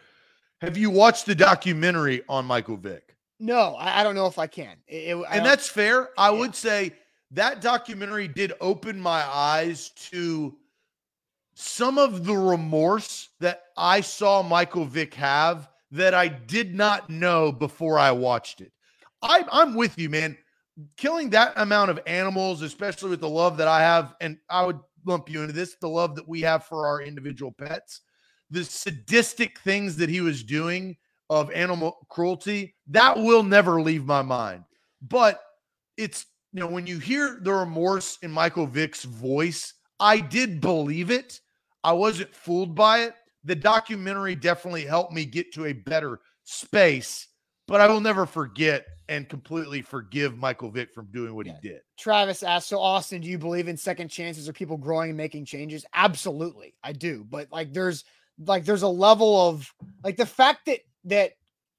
[0.62, 3.16] Have you watched the documentary on Michael Vick?
[3.40, 4.78] No, I, I don't know if I can.
[4.88, 6.10] It, it, and that's fair.
[6.18, 6.40] I yeah.
[6.40, 6.94] would say
[7.32, 10.56] that documentary did open my eyes to
[11.56, 17.52] some of the remorse that I saw Michael Vick have that I did not know
[17.52, 18.72] before I watched it.
[19.22, 20.38] I, I'm with you, man.
[20.98, 24.80] Killing that amount of animals, especially with the love that I have, and I would
[25.06, 28.02] lump you into this the love that we have for our individual pets,
[28.50, 30.96] the sadistic things that he was doing
[31.30, 34.64] of animal cruelty, that will never leave my mind.
[35.02, 35.42] But
[35.98, 41.10] it's, you know, when you hear the remorse in Michael Vick's voice, I did believe
[41.12, 41.40] it.
[41.84, 43.14] I wasn't fooled by it.
[43.44, 47.28] The documentary definitely helped me get to a better space,
[47.72, 51.54] but I will never forget and completely forgive Michael Vick from doing what yeah.
[51.62, 51.82] he did.
[51.98, 55.46] Travis asked, so Austin, do you believe in second chances or people growing and making
[55.46, 55.86] changes?
[55.94, 56.76] Absolutely.
[56.84, 57.26] I do.
[57.30, 58.04] But like there's
[58.46, 61.32] like there's a level of like the fact that that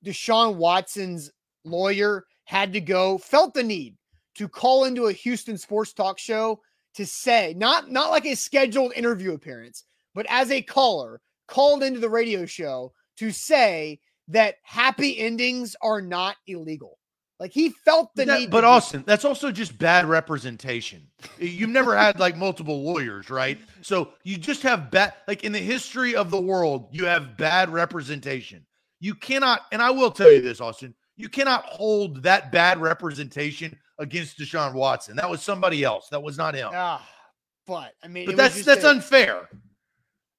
[0.02, 1.30] Deshaun Watson's
[1.64, 3.96] lawyer had to go, felt the need
[4.36, 6.60] to call into a Houston sports talk show
[6.94, 12.00] to say, not not like a scheduled interview appearance, but as a caller, called into
[12.00, 16.98] the radio show to say that happy endings are not illegal.
[17.42, 18.50] Like he felt the that, need.
[18.50, 21.08] But Austin, that's also just bad representation.
[21.38, 23.58] You've never had like multiple lawyers, right?
[23.80, 27.68] So you just have bad, like in the history of the world, you have bad
[27.70, 28.64] representation.
[29.00, 33.76] You cannot, and I will tell you this, Austin, you cannot hold that bad representation
[33.98, 35.16] against Deshaun Watson.
[35.16, 36.08] That was somebody else.
[36.10, 36.70] That was not him.
[36.72, 37.04] Ah,
[37.66, 39.48] but I mean, but that's that's a, unfair.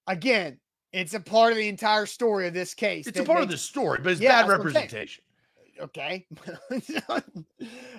[0.07, 0.59] Again,
[0.93, 3.07] it's a part of the entire story of this case.
[3.07, 5.23] It's a part of the story, but it's yeah, bad representation.
[5.79, 6.25] Okay.
[7.09, 7.21] All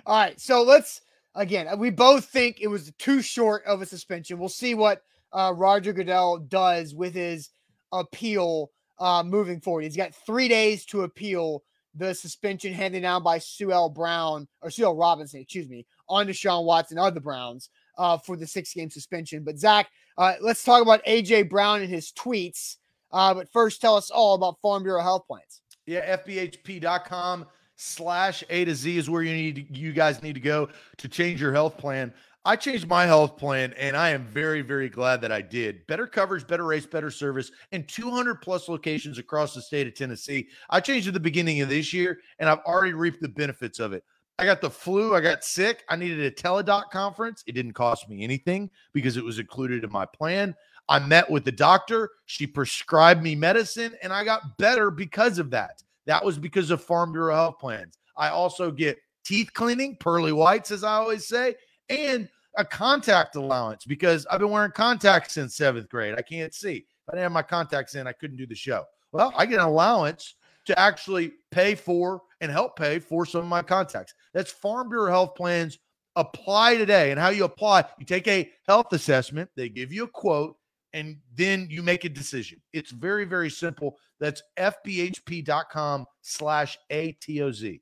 [0.07, 0.41] right.
[0.41, 1.03] So let's
[1.35, 1.67] again.
[1.79, 4.39] We both think it was too short of a suspension.
[4.39, 5.03] We'll see what
[5.33, 7.51] uh, Roger Goodell does with his
[7.93, 9.85] appeal uh, moving forward.
[9.85, 11.65] He's got three days to appeal
[11.97, 13.89] the suspension handed down by Sue L.
[13.89, 14.97] Brown or Sue L.
[14.97, 19.45] Robinson, excuse me, on Deshaun Watson of the Browns uh, for the six game suspension.
[19.45, 22.77] But Zach, uh, let's talk about AJ Brown and his tweets.
[23.15, 25.63] Uh, but first, tell us all about Farm Bureau Health Plans.
[25.87, 27.47] Yeah, FBHP.com
[27.77, 31.41] slash A to Z is where you need you guys need to go to change
[31.41, 32.13] your health plan.
[32.45, 35.87] I changed my health plan and I am very, very glad that I did.
[35.87, 40.49] Better coverage, better race, better service, and 200 plus locations across the state of Tennessee.
[40.69, 43.95] I changed at the beginning of this year and I've already reaped the benefits of
[43.95, 44.05] it.
[44.39, 45.15] I got the flu.
[45.15, 45.85] I got sick.
[45.89, 47.45] I needed a teledoc conference.
[47.47, 50.55] It didn't cost me anything because it was included in my plan.
[50.89, 52.11] I met with the doctor.
[52.27, 55.83] She prescribed me medicine and I got better because of that.
[56.07, 57.99] That was because of Farm Bureau health plans.
[58.17, 61.55] I also get teeth cleaning, pearly whites, as I always say,
[61.89, 66.15] and a contact allowance because I've been wearing contacts since seventh grade.
[66.17, 66.77] I can't see.
[66.77, 68.85] If I didn't have my contacts in, I couldn't do the show.
[69.13, 70.35] Well, I get an allowance
[70.67, 74.15] to actually pay for and help pay for some of my contacts.
[74.33, 75.79] That's Farm Bureau Health Plans.
[76.17, 77.11] Apply today.
[77.11, 80.57] And how you apply, you take a health assessment, they give you a quote,
[80.95, 82.61] and then you make a decision.
[82.73, 83.99] It's very, very simple.
[84.21, 87.81] That's fbhp.com slash ATOZ.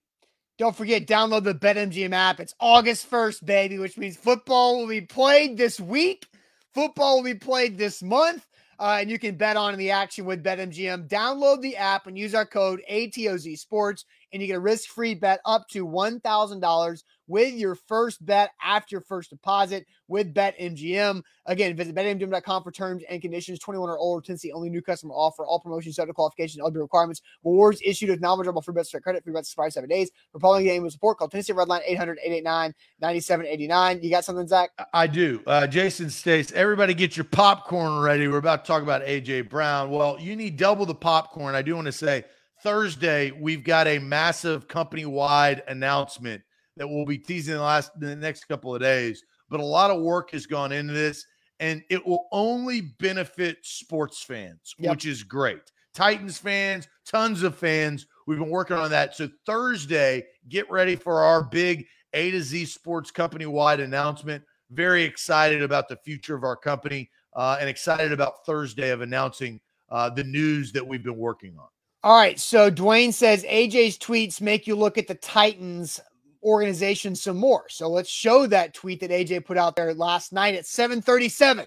[0.58, 2.40] Don't forget, download the BetMGM app.
[2.40, 6.26] It's August 1st, baby, which means football will be played this week.
[6.72, 8.46] Football will be played this month.
[8.78, 11.06] Uh, and you can bet on the action with BetMGM.
[11.08, 15.14] Download the app and use our code ATOZ Sports, and you get a risk free
[15.14, 21.22] bet up to $1,000 with your first bet after your first deposit with BetMGM.
[21.46, 23.58] Again, visit betmgm.com for terms and conditions.
[23.58, 25.46] 21 or older, Tennessee only new customer offer.
[25.46, 27.22] All promotions, subject to qualifications, and other requirements.
[27.44, 30.10] Rewards issued with non-withdrawable free bets, credit, free bets expire seven days.
[30.32, 31.82] For following game with support, call Tennessee Red Line
[33.02, 34.02] 800-889-9789.
[34.02, 34.70] You got something, Zach?
[34.92, 35.42] I do.
[35.46, 38.28] Uh, Jason states, everybody get your popcorn ready.
[38.28, 39.42] We're about to talk about A.J.
[39.42, 39.90] Brown.
[39.90, 41.54] Well, you need double the popcorn.
[41.54, 42.24] I do want to say
[42.62, 46.42] Thursday, we've got a massive company-wide announcement
[46.76, 49.22] that we'll be teasing the last the next couple of days.
[49.48, 51.26] But a lot of work has gone into this,
[51.60, 54.92] and it will only benefit sports fans, yep.
[54.92, 55.60] which is great.
[55.94, 58.06] Titans fans, tons of fans.
[58.26, 59.14] We've been working on that.
[59.14, 64.42] So Thursday, get ready for our big A to Z Sports company wide announcement.
[64.70, 69.60] Very excited about the future of our company, uh, and excited about Thursday of announcing
[69.90, 71.66] uh, the news that we've been working on.
[72.04, 72.40] All right.
[72.40, 76.00] So Dwayne says AJ's tweets make you look at the Titans
[76.42, 77.68] organization some more.
[77.68, 81.66] So let's show that tweet that AJ put out there last night at 737.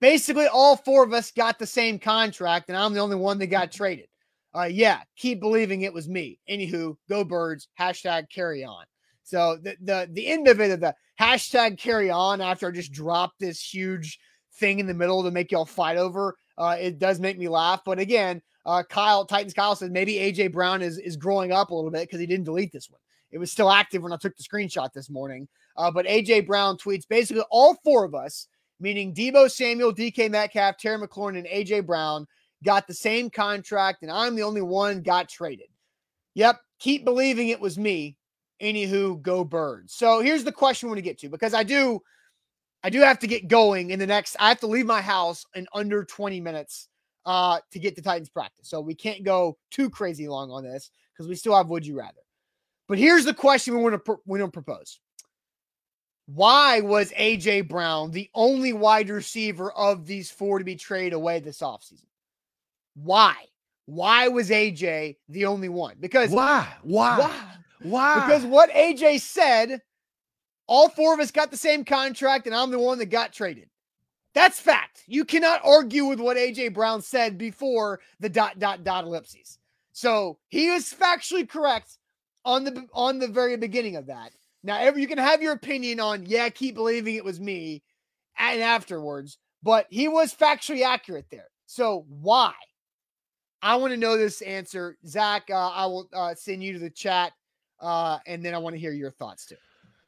[0.00, 3.48] Basically, all four of us got the same contract, and I'm the only one that
[3.48, 4.06] got traded.
[4.54, 6.38] Uh, yeah, keep believing it was me.
[6.48, 8.84] Anywho, go birds, hashtag carry on.
[9.24, 12.92] So the the the end of it, of the hashtag carry on after I just
[12.92, 14.18] dropped this huge
[14.54, 17.82] thing in the middle to make y'all fight over, uh, it does make me laugh.
[17.84, 21.74] But again, uh, Kyle Titans Kyle says maybe AJ Brown is is growing up a
[21.74, 23.00] little bit because he didn't delete this one.
[23.30, 25.48] It was still active when I took the screenshot this morning.
[25.76, 28.48] Uh, but AJ Brown tweets basically all four of us,
[28.80, 32.26] meaning Deebo Samuel, DK Metcalf, Terry McLaurin, and AJ Brown,
[32.64, 35.68] got the same contract, and I'm the only one got traded.
[36.34, 38.16] Yep, keep believing it was me.
[38.60, 39.94] Anywho, go birds.
[39.94, 42.00] So here's the question we want to get to because I do,
[42.82, 44.36] I do have to get going in the next.
[44.40, 46.88] I have to leave my house in under 20 minutes
[47.24, 48.68] uh, to get to Titans practice.
[48.68, 51.98] So we can't go too crazy long on this because we still have Would You
[51.98, 52.20] Rather.
[52.88, 54.98] But here's the question we want to we don't propose.
[56.26, 61.40] Why was AJ Brown the only wide receiver of these four to be traded away
[61.40, 62.06] this offseason?
[62.94, 63.34] Why?
[63.86, 65.96] Why was AJ the only one?
[66.00, 66.68] Because why?
[66.82, 67.18] Why?
[67.18, 67.40] Why?
[67.82, 68.14] Why?
[68.14, 69.80] Because what AJ said,
[70.66, 73.68] all four of us got the same contract, and I'm the one that got traded.
[74.34, 75.04] That's fact.
[75.06, 79.58] You cannot argue with what AJ Brown said before the dot dot dot ellipses.
[79.92, 81.97] So he was factually correct
[82.48, 84.32] on the on the very beginning of that.
[84.64, 87.82] Now, every, you can have your opinion on, yeah, keep believing it was me,
[88.38, 91.48] and afterwards, but he was factually accurate there.
[91.66, 92.54] So why?
[93.60, 95.50] I want to know this answer, Zach.
[95.50, 97.32] Uh, I will uh, send you to the chat,
[97.80, 99.56] uh, and then I want to hear your thoughts too.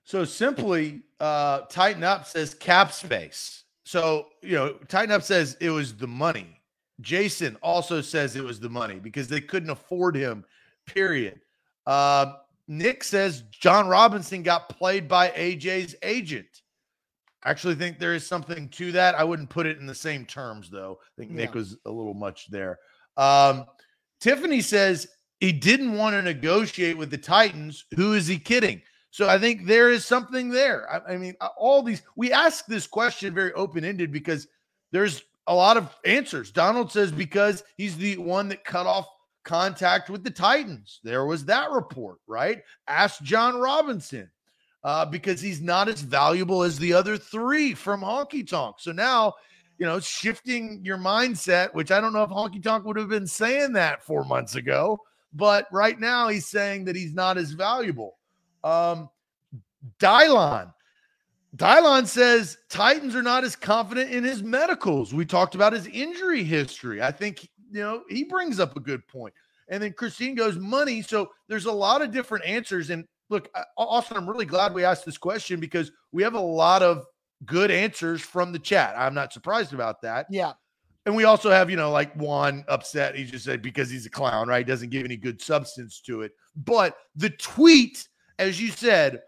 [0.04, 3.64] So simply, uh, tighten up says cap space.
[3.84, 6.58] So you know, tighten up says it was the money.
[7.02, 10.44] Jason also says it was the money because they couldn't afford him.
[10.86, 11.40] Period.
[11.90, 12.34] Uh,
[12.68, 16.62] Nick says Jon Robinson got played by AJ's agent.
[17.42, 19.16] I actually think there is something to that.
[19.16, 21.00] I wouldn't put it in the same terms, though.
[21.02, 22.78] I think Nick was a little much there.
[23.16, 23.66] Um,
[24.20, 25.08] Tiffany says
[25.40, 27.86] he didn't want to negotiate with the Titans.
[27.96, 28.82] Who is he kidding?
[29.10, 30.88] So I think there is something there.
[30.92, 34.46] I, I mean, uh, all these, we ask this question very open ended because
[34.92, 36.52] there's a lot of answers.
[36.52, 39.08] Donald says because he's the one that cut off
[39.44, 41.00] contact with the Titans.
[41.02, 42.62] There was that report, right?
[42.88, 44.30] Ask Jon Robinson
[44.84, 48.76] uh, because he's not as valuable as the other three from Honky Tonk.
[48.78, 49.34] So now,
[49.78, 53.26] you know, shifting your mindset, which I don't know if Honky Tonk would have been
[53.26, 54.98] saying that four months ago,
[55.32, 58.18] but right now he's saying that he's not as valuable.
[58.62, 59.08] Um,
[59.98, 60.72] Dylon.
[61.56, 65.12] Dylon says Titans are not as confident in his medicals.
[65.12, 67.02] We talked about his injury history.
[67.02, 69.34] I think you know, he brings up a good point.
[69.68, 71.00] And then Christine goes, money.
[71.02, 72.90] So there's a lot of different answers.
[72.90, 76.82] And look, Austin, I'm really glad we asked this question because we have a lot
[76.82, 77.06] of
[77.46, 78.94] good answers from the chat.
[78.98, 80.26] I'm not surprised about that.
[80.28, 80.52] Yeah.
[81.06, 83.14] And we also have, you know, like Juan upset.
[83.14, 84.66] He just said because he's a clown, right?
[84.66, 86.32] Doesn't give any good substance to it.
[86.56, 88.06] But the tweet,
[88.38, 89.22] as you said,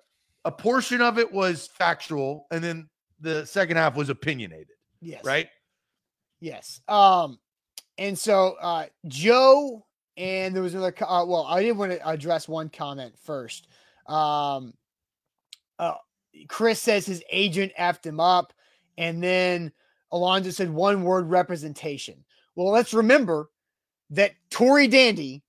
[0.44, 2.88] a portion of it was factual, and then
[3.20, 4.76] the second half was opinionated.
[5.00, 5.24] Yes.
[5.24, 5.48] Right.
[6.40, 6.80] Yes.
[6.88, 7.38] Um,
[7.98, 9.84] and so uh, Joe
[10.16, 10.94] and there was another.
[11.00, 13.68] Uh, well, I did want to address one comment first.
[14.06, 14.74] Um,
[15.78, 15.94] uh,
[16.48, 18.52] Chris says his agent effed him up,
[18.98, 19.72] and then
[20.10, 22.24] Alonzo said one word representation.
[22.54, 23.50] Well, let's remember
[24.10, 25.42] that Tory Dandy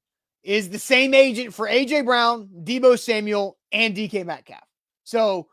[0.44, 4.64] is the same agent for AJ Brown, Deebo Samuel, and DK Metcalf.
[5.04, 5.48] So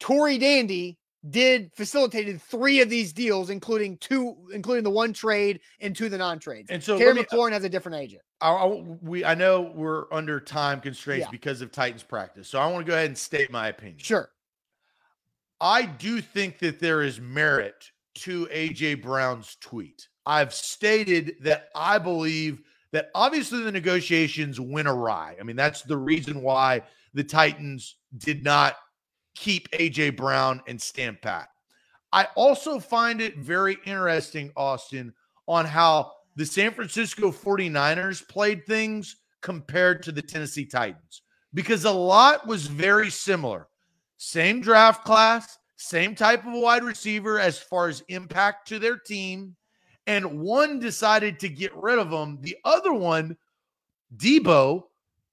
[0.00, 0.98] Tory Dandy
[1.30, 6.18] did facilitated three of these deals, including two, including the one trade and two the
[6.18, 6.68] non-trades.
[6.70, 8.22] And so Terry me- uh, McLaurin has a different agent.
[8.40, 11.30] I, I- we I know we're under time constraints Yeah.
[11.30, 12.48] because of Titans practice.
[12.48, 13.98] So I want to go ahead and state my opinion.
[13.98, 14.28] Sure.
[15.60, 20.08] I do think that there is merit to AJ Brown's tweet.
[20.26, 25.36] I've stated that I believe that obviously the negotiations went awry.
[25.40, 26.82] I mean, that's the reason why
[27.14, 28.76] the Titans did not
[29.34, 31.48] keep AJ Brown and stand pat.
[32.12, 35.12] I also find it very interesting, Austin,
[35.48, 41.22] on how the San Francisco 49ers played things compared to the Tennessee Titans
[41.54, 43.68] because a lot was very similar.
[44.16, 49.56] Same draft class, same type of wide receiver as far as impact to their team.
[50.06, 52.38] And one decided to get rid of him.
[52.40, 53.36] The other one,
[54.16, 54.84] Deebo,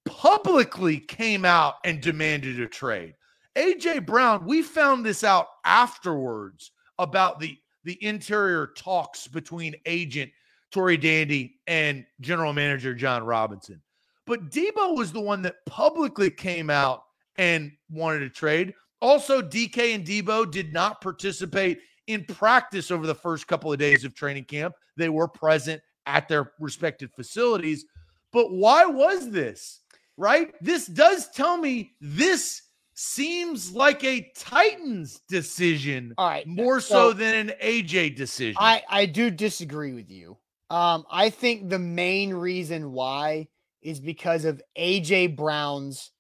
[0.06, 3.16] publicly came out and demanded a trade.
[3.60, 10.32] AJ Brown, we found this out afterwards about the the interior talks between agent
[10.72, 13.82] Tory Dandy and general manager Jon Robinson.
[14.26, 17.04] But Deebo was the one that publicly came out
[17.38, 18.74] and wanted to trade.
[19.02, 24.04] Also, DK and Deebo did not participate in practice over the first couple of days
[24.04, 24.76] of training camp.
[24.98, 27.86] They were present at their respective facilities.
[28.32, 29.82] But why was this?
[30.18, 30.54] Right?
[30.62, 32.62] This does tell me this
[33.00, 36.46] seems like a Titans decision All right.
[36.46, 38.58] more so so- than an AJ decision.
[38.60, 40.38] I I do disagree with you.
[40.70, 43.48] Um, I think the main reason why
[43.82, 46.12] is because of AJ Brown's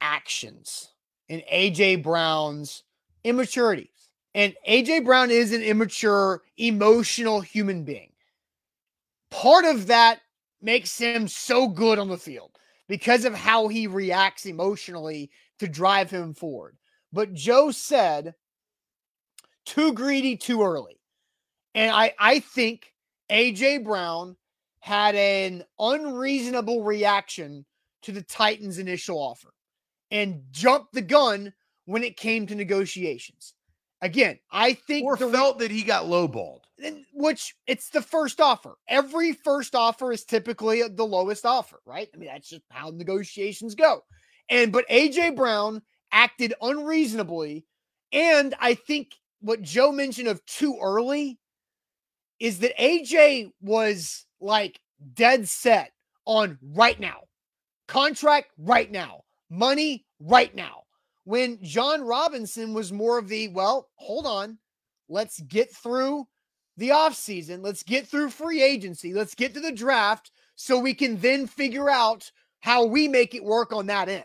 [0.00, 0.92] actions
[1.28, 2.84] and AJ Brown's
[3.24, 3.90] immaturity.
[4.34, 8.12] And AJ Brown is an immature, emotional human being.
[9.32, 10.20] Part of that
[10.62, 12.52] makes him so good on the field
[12.90, 15.30] because of how he reacts emotionally
[15.60, 16.76] to drive him forward.
[17.12, 18.34] But Joe said,
[19.64, 21.00] too greedy too early.
[21.76, 22.92] And I, I think
[23.30, 24.36] AJ Brown
[24.80, 27.64] had an unreasonable reaction
[28.02, 29.54] to the Titans' initial offer
[30.10, 31.52] and jumped the gun
[31.84, 33.54] when it came to negotiations.
[34.02, 36.60] Again, I think or the re- felt that he got lowballed.
[37.12, 38.76] which it's the first offer.
[38.88, 42.08] Every first offer is typically uh, the lowest offer, right?
[42.14, 44.02] I mean, that's just how negotiations go.
[44.48, 45.82] And but AJ Brown
[46.12, 47.66] acted unreasonably.
[48.12, 51.38] And I think what Joe mentioned of too early
[52.40, 54.80] is that AJ was like
[55.14, 55.92] dead set
[56.24, 57.20] on right now,
[57.86, 60.84] contract right now, money right now.
[61.24, 64.58] When Jon Robinson was more of the, well, hold on,
[65.08, 66.26] let's get through
[66.76, 67.62] the offseason.
[67.62, 69.12] Let's get through free agency.
[69.12, 73.44] Let's get to the draft so we can then figure out how we make it
[73.44, 74.24] work on that end.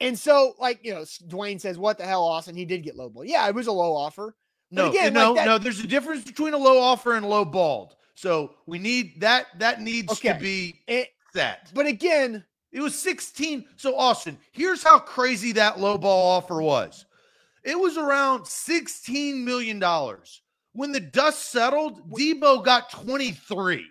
[0.00, 2.56] And so, like, you know, Dwayne says, What the hell, Austin?
[2.56, 3.24] He did get low ball.
[3.24, 4.34] Yeah, it was a low offer.
[4.70, 5.58] But No, again, no, like that- no.
[5.58, 7.94] There's a difference between a low offer and low balled.
[8.14, 9.46] So we need that.
[9.58, 10.32] That needs Okay.
[10.32, 11.70] to be It, set.
[11.74, 12.44] but again,
[12.74, 13.64] It was 16.
[13.76, 17.06] So Austin, here's how crazy that low ball offer was.
[17.62, 20.42] It was around 16 million dollars.
[20.72, 23.86] When the dust settled, Deebo got 23.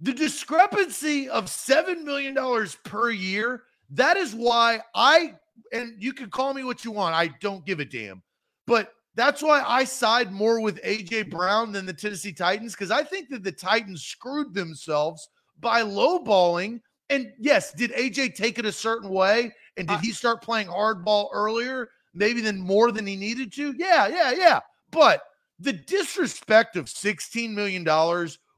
[0.00, 2.36] The discrepancy of $7 million
[2.84, 5.34] per year, that is why I,
[5.72, 8.22] and you can call me what you want, I don't give a damn.
[8.66, 13.02] But that's why I side more with AJ Brown than the Tennessee Titans, because I
[13.02, 15.26] think that the Titans screwed themselves
[15.60, 16.82] by lowballing.
[17.08, 19.52] And yes, did AJ take it a certain way?
[19.76, 21.88] And did I- he start playing hardball earlier?
[22.14, 23.74] Maybe than more than he needed to?
[23.76, 24.60] Yeah, yeah, yeah.
[24.90, 25.22] But
[25.58, 27.84] the disrespect of $16 million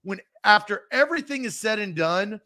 [0.03, 2.41] when after everything is said and done,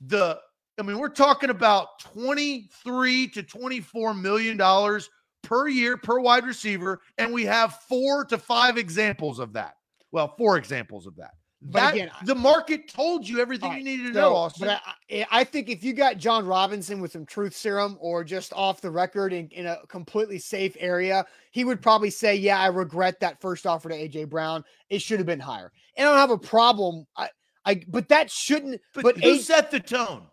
[0.00, 0.38] the
[0.78, 5.08] I mean, we're talking about 23 to 24 million dollars
[5.42, 9.74] per year per wide receiver, and we have four to five examples of that.
[10.10, 11.34] Well, four examples of that.
[11.66, 14.66] But that again, the market told you everything All you needed to so- know, Austin.
[14.68, 18.52] But I, I- think if you got Jon Robinson with some truth serum or just
[18.52, 22.66] off the record in, in a completely safe area, he would probably say, Yeah, I
[22.66, 24.62] regret that first offer to AJ Brown.
[24.90, 25.72] It should have been higher.
[25.96, 27.06] And I don't have a problem.
[27.16, 27.30] I,
[27.64, 30.26] I but that shouldn't but, but who A- set the tone?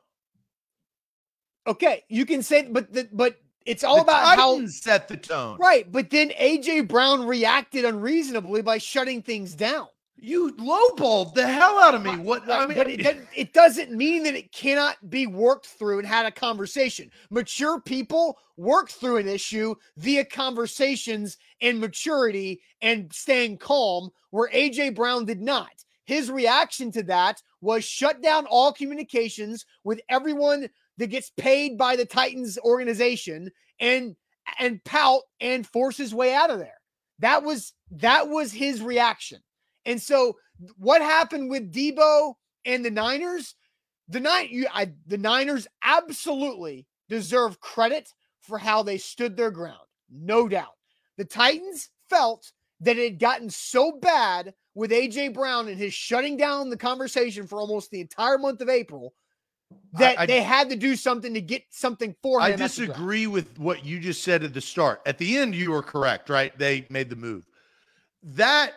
[1.67, 5.15] okay, you can say but the, but it's all the about how Titans set the
[5.17, 5.57] tone.
[5.59, 5.89] right.
[5.89, 9.87] But then AJ Brown reacted unreasonably by shutting things down.
[10.23, 12.15] You lowballed the hell out of me.
[12.15, 16.27] What I mean, it, it doesn't mean that it cannot be worked through and had
[16.27, 17.09] a conversation.
[17.31, 24.93] Mature people work through an issue via conversations and maturity and staying calm, where AJ
[24.93, 25.71] Brown did not.
[26.05, 31.95] His reaction to that was shut down all communications with everyone that gets paid by
[31.95, 33.49] the Titans organization
[33.79, 34.15] and
[34.59, 36.79] and pout and force his way out of there.
[37.17, 39.41] That was that was his reaction.
[39.85, 40.37] And so
[40.77, 43.55] what happened with Deebo and the Niners?
[44.07, 49.79] The nine you I, the Niners absolutely deserve credit for how they stood their ground.
[50.09, 50.75] No doubt.
[51.17, 52.51] The Titans felt
[52.81, 57.47] that it had gotten so bad with AJ Brown and his shutting down the conversation
[57.47, 59.13] for almost the entire month of April
[59.93, 62.45] that I, I, they had to do something to get something for him.
[62.45, 65.01] I disagree with what you just said at the start.
[65.05, 66.57] At the end, you were correct, right?
[66.57, 67.45] They made the move.
[68.23, 68.73] That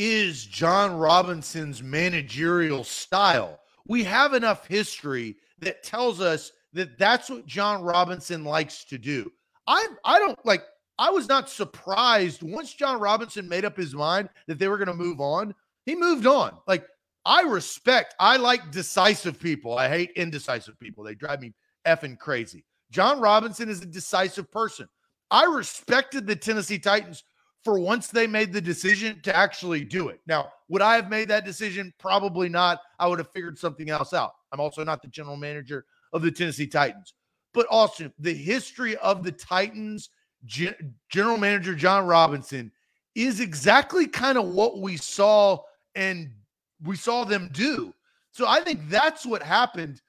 [0.00, 3.58] is Jon Robinson's managerial style.
[3.88, 9.32] We have enough history that tells us that that's what Jon Robinson likes to do.
[9.66, 10.62] I I don't like
[11.00, 14.86] I was not surprised once Jon Robinson made up his mind that they were going
[14.86, 15.52] to move on.
[15.84, 16.56] He moved on.
[16.68, 16.86] Like
[17.24, 19.76] I respect, I like decisive people.
[19.76, 21.02] I hate indecisive people.
[21.02, 21.54] They drive me
[21.88, 22.64] effing crazy.
[22.92, 24.88] Jon Robinson is a decisive person.
[25.32, 27.24] I respected the Tennessee Titans
[27.68, 30.22] for once they made the decision to actually do it.
[30.26, 31.92] Now, would I have made that decision?
[31.98, 32.80] Probably not.
[32.98, 34.36] I would have figured something else out.
[34.52, 37.12] I'm also not the general manager of the Tennessee Titans.
[37.52, 40.08] But Austin, the history of the Titans,
[40.46, 42.72] general manager Jon Robinson,
[43.14, 45.58] is exactly kind of what we saw
[45.94, 46.30] and
[46.82, 47.92] we saw them do.
[48.30, 50.00] So I think that's what happened.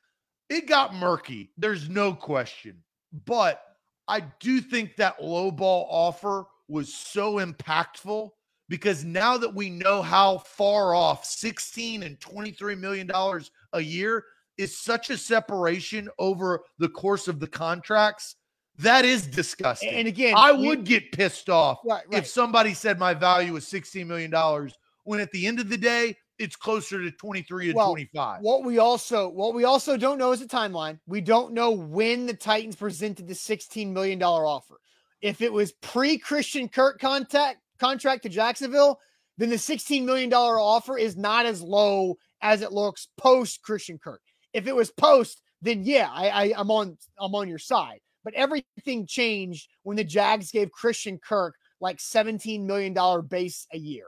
[0.49, 1.51] It got murky.
[1.57, 2.82] There's no question.
[3.26, 3.62] But
[4.07, 8.30] I do think that low ball offer was so impactful
[8.70, 14.24] because now that we know how far off 16 and 23 million dollars a year
[14.58, 18.36] is such a separation over the course of the contracts
[18.78, 19.90] that is disgusting.
[19.90, 22.18] And again, I would get pissed off right, right.
[22.18, 25.78] if somebody said my value was 16 million dollars when at the end of the
[25.78, 28.42] day it's closer to 23 and well, 25.
[28.42, 31.00] What we also what we also don't know is the timeline.
[31.08, 34.80] We don't know when the Titans presented the 16 million dollar offer.
[35.22, 39.00] If it was pre Christian Kirk contact contract to Jacksonville,
[39.38, 43.98] then the 16 million dollar offer is not as low as it looks post Christian
[43.98, 44.22] Kirk.
[44.54, 48.00] If it was post, then yeah, I, I I'm on I'm on your side.
[48.24, 53.78] But everything changed when the Jags gave Christian Kirk like 17 million dollar base a
[53.78, 54.06] year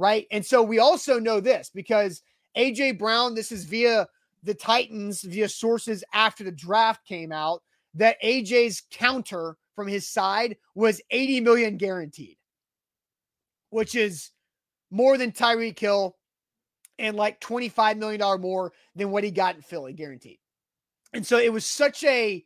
[0.00, 0.26] right?
[0.30, 2.22] And so we also know this because
[2.56, 4.06] AJ Brown, this is via
[4.42, 7.62] the Titans, via sources after the draft came out,
[7.94, 12.36] that AJ's counter from his side was 80 million guaranteed,
[13.70, 14.30] which is
[14.90, 16.16] more than Tyreek Hill
[16.98, 20.38] and like $25 million more than what he got in Philly, guaranteed.
[21.12, 22.44] And so it was such a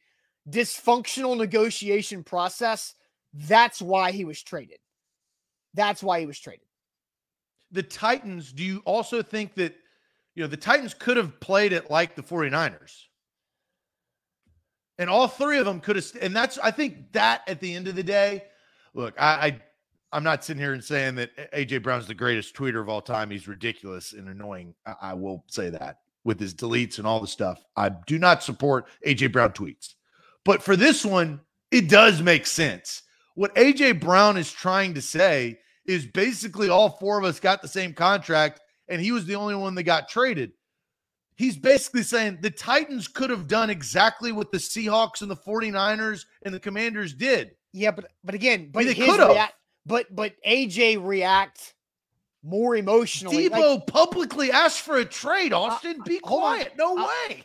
[0.48, 2.94] dysfunctional negotiation process.
[3.32, 4.78] That's why he was traded.
[5.74, 6.66] That's why he was traded
[7.74, 9.74] the Titans, do you also think that,
[10.34, 13.02] you know, the Titans could have played it like the 49ers?
[14.98, 17.88] And all three of them could have, and that's, I think that at the end
[17.88, 18.44] of the day,
[18.94, 19.60] look, I, I
[20.14, 23.30] I'm not sitting here and saying that AJ Brown's the greatest tweeter of all time.
[23.30, 24.72] He's ridiculous and annoying.
[24.86, 27.64] I, I, will say that with his deletes and all the stuff.
[27.76, 29.94] I do not support AJ Brown tweets.
[30.44, 31.40] But for this one,
[31.72, 33.02] it does make sense.
[33.34, 37.66] What AJ Brown is trying to say is basically all four of us got the
[37.66, 40.52] same contract and he was the only one that got traded.
[41.36, 46.26] He's basically saying the Titans could have done exactly what the Seahawks and the 49ers
[46.42, 47.52] and the Commanders did.
[47.72, 49.30] Yeah, but but again, but I mean, they could have.
[49.30, 49.48] Rea-
[49.86, 51.74] but but AJ react
[52.44, 53.48] more emotionally.
[53.48, 55.52] Deebo like, publicly asked for a trade.
[55.52, 56.72] Austin, uh, be quiet.
[56.80, 56.96] On.
[56.96, 57.44] No uh, way.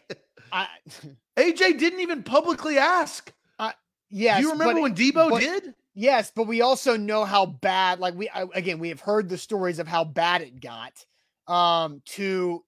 [0.51, 0.67] I,
[1.37, 3.33] AJ didn't even publicly ask.
[3.57, 3.71] Uh,
[4.09, 4.37] yes.
[4.37, 5.73] Do you remember but, when Deebo but, did?
[5.95, 7.99] Yes, but we also know how bad.
[7.99, 11.05] Like we again, we have heard the stories of how bad it got.
[11.49, 12.63] Um, to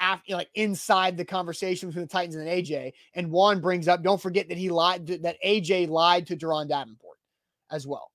[0.00, 4.20] after like inside the conversation between the Titans and AJ, and Juan brings up, don't
[4.20, 7.18] forget that he lied that AJ lied to Duron Davenport
[7.70, 8.10] as well.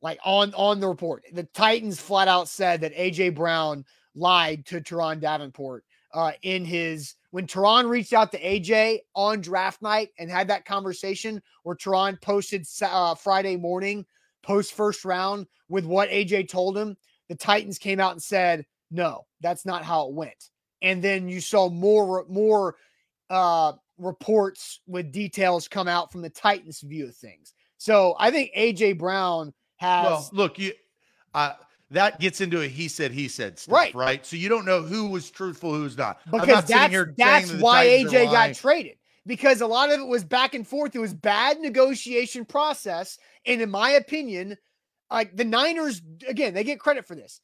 [0.00, 4.80] Like on on the report, the Titans flat out said that AJ Brown lied to
[4.80, 10.30] Teron Davenport uh, in his when Teron reached out to AJ on draft night and
[10.30, 14.04] had that conversation where Teron posted uh, Friday morning
[14.42, 16.96] post first round with what AJ told him,
[17.32, 20.50] the Titans came out and said, "No, that's not how it went."
[20.82, 22.76] And then you saw more more
[23.30, 27.54] uh, reports with details come out from the Titans' view of things.
[27.78, 30.04] So I think AJ Brown has.
[30.04, 30.74] Well, look, you,
[31.32, 31.54] uh,
[31.90, 33.94] that gets into a he said he said stuff, Right.
[33.94, 34.26] right?
[34.26, 36.20] So you don't know who was truthful, who's not.
[36.26, 40.06] Because not that's that's that why Titans AJ got traded because a lot of it
[40.06, 40.94] was back and forth.
[40.94, 43.16] It was bad negotiation process,
[43.46, 44.58] and in my opinion,
[45.12, 47.40] like the Niners again, they get credit for this.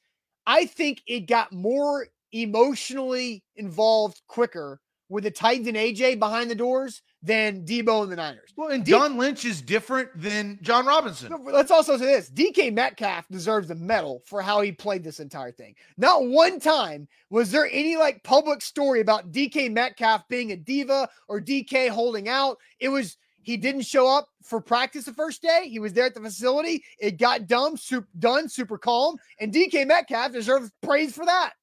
[0.46, 6.54] I think it got more emotionally involved quicker with the Titans and AJ behind the
[6.54, 8.52] doors than Deebo and the Niners.
[8.56, 11.32] Well, and D- John Lynch is different than Jon Robinson.
[11.44, 15.52] Let's also say this DK Metcalf deserves a medal for how he played this entire
[15.52, 15.74] thing.
[15.96, 21.08] Not one time was there any like public story about DK Metcalf being a diva
[21.26, 22.58] or DK holding out.
[22.78, 23.16] It was
[23.48, 25.70] he didn't show up for practice the first day.
[25.70, 26.84] He was there at the facility.
[26.98, 29.16] It got dumb, super, done, super calm.
[29.40, 31.54] And DK Metcalf deserves praise for that.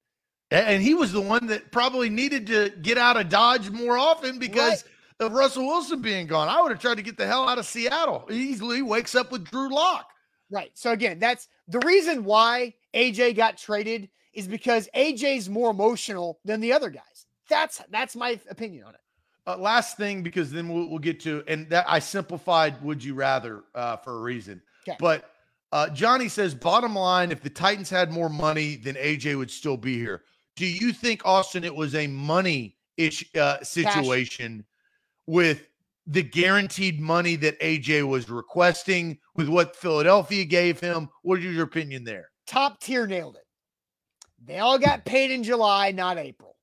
[0.49, 4.39] And he was the one that probably needed to get out of Dodge more often
[4.39, 4.83] because
[5.19, 6.49] of Russell Wilson being gone.
[6.49, 8.25] I would have tried to get the hell out of Seattle.
[8.29, 10.07] He easily wakes up with Drew Lock.
[10.49, 10.71] Right.
[10.73, 16.61] So again, that's the reason why AJ got traded is because AJ's more emotional than
[16.61, 17.27] the other guys.
[17.47, 19.01] That's that's my opinion on it.
[19.47, 23.13] Uh, last thing, because then we'll, we'll get to, and that I simplified would you
[23.13, 24.61] rather uh, for a reason.
[24.85, 24.95] 'Kay.
[24.99, 25.31] But
[25.71, 29.77] uh, Johnny says, bottom line, if the Titans had more money, then AJ would still
[29.77, 30.23] be here.
[30.55, 34.63] Do you think, Austin, it was a money ish uh, situation
[35.27, 35.67] with
[36.07, 41.09] the guaranteed money that AJ was requesting with what Philadelphia gave him?
[41.23, 42.29] What is your opinion there?
[42.47, 43.45] Top tier nailed it.
[44.43, 46.55] They all got paid in July, not April.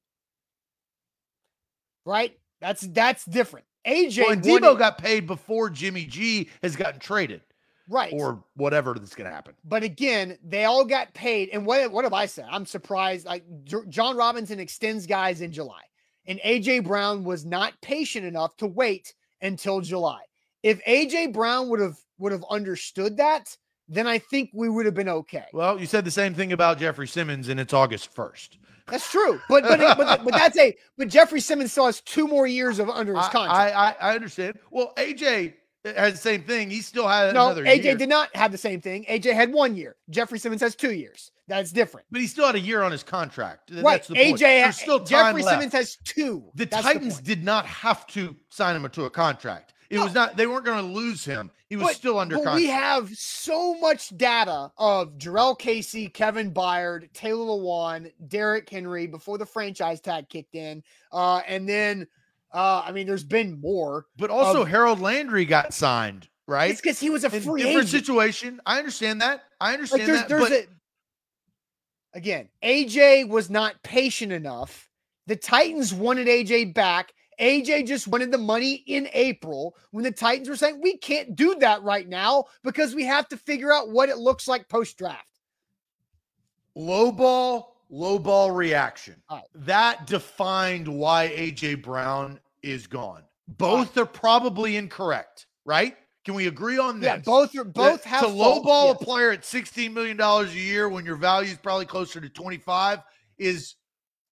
[2.07, 2.39] Right?
[2.63, 3.67] That's that's different.
[3.87, 7.43] AJ Well, and Deebo got paid before Jimmy G has gotten traded
[7.89, 8.13] right.
[8.13, 9.55] or whatever that's going to happen.
[9.65, 11.51] But again, they all got paid.
[11.53, 12.47] And what, what have I said?
[12.51, 13.27] I'm surprised.
[13.27, 13.45] Like
[13.89, 15.83] Jon Robinson extends guys in July,
[16.27, 20.21] and AJ Brown was not patient enough to wait until July.
[20.63, 23.57] If AJ Brown would have would have understood that,
[23.93, 25.45] then I think we would have been okay.
[25.53, 28.57] Well, you said the same thing about Jeffrey Simmons, and it's August 1st.
[28.89, 29.41] That's true.
[29.49, 32.91] But but but, but that's a but Jeffrey Simmons still has two more years of
[32.91, 33.53] under his contract.
[33.53, 34.59] I, I I understand.
[34.71, 36.69] Well, AJ has the same thing.
[36.69, 37.65] He still had another year.
[37.65, 39.05] no, another AJ year, did not have the same thing.
[39.09, 39.97] AJ had one year.
[40.11, 41.31] Jeffrey Simmons has two years.
[41.49, 42.07] That's different.
[42.11, 43.71] but he still had a year on his contract.
[43.73, 43.83] Right.
[43.83, 44.41] That's the point.
[44.41, 45.55] AJ still time Jeffrey left.
[45.55, 46.45] Simmons has two.
[46.55, 47.25] the That's Titans point.
[47.27, 49.75] did not have to sign him to a contract.
[49.93, 50.37] It was not.
[50.37, 51.51] They weren't going to lose him.
[51.69, 52.57] He was But- still under contract.
[52.57, 59.39] we have so much data of Jurrell Casey, Kevin Byard, Taylor Lewan, Derrick Henry before
[59.39, 60.83] the franchise tag kicked in.
[61.13, 62.07] Uh, and then,
[62.53, 64.07] uh, I mean, there's been more.
[64.17, 66.71] but also, of- Harold Landry got signed, right?
[66.71, 67.89] It's because he was a free different agent.
[67.89, 68.61] situation.
[68.67, 69.45] I understand that.
[69.61, 70.29] I Like understand there's, that.
[70.29, 70.67] there's but a,
[72.15, 74.89] again, AJ was not patient enough.
[75.27, 77.13] The Titans wanted AJ back.
[77.41, 81.55] AJ just wanted the money in April when the Titans were saying, we can't do
[81.57, 85.27] that right now because we have to figure out what it looks like post draft.
[86.75, 89.17] low ball, low ball reaction.
[89.31, 89.43] Right.
[89.55, 93.23] That defined why AJ Brown is gone.
[93.49, 95.97] Both are probably incorrect, right?
[96.25, 97.19] Can we agree on that?
[97.19, 99.03] Yeah, both are both That have to low ball yes.
[99.03, 103.01] a player at $16 million a year when your value is probably closer to 25
[103.39, 103.75] is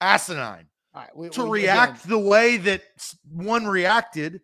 [0.01, 0.67] asinine.
[0.95, 2.83] All right, we, To we- react again, the way that
[3.31, 4.41] one reacted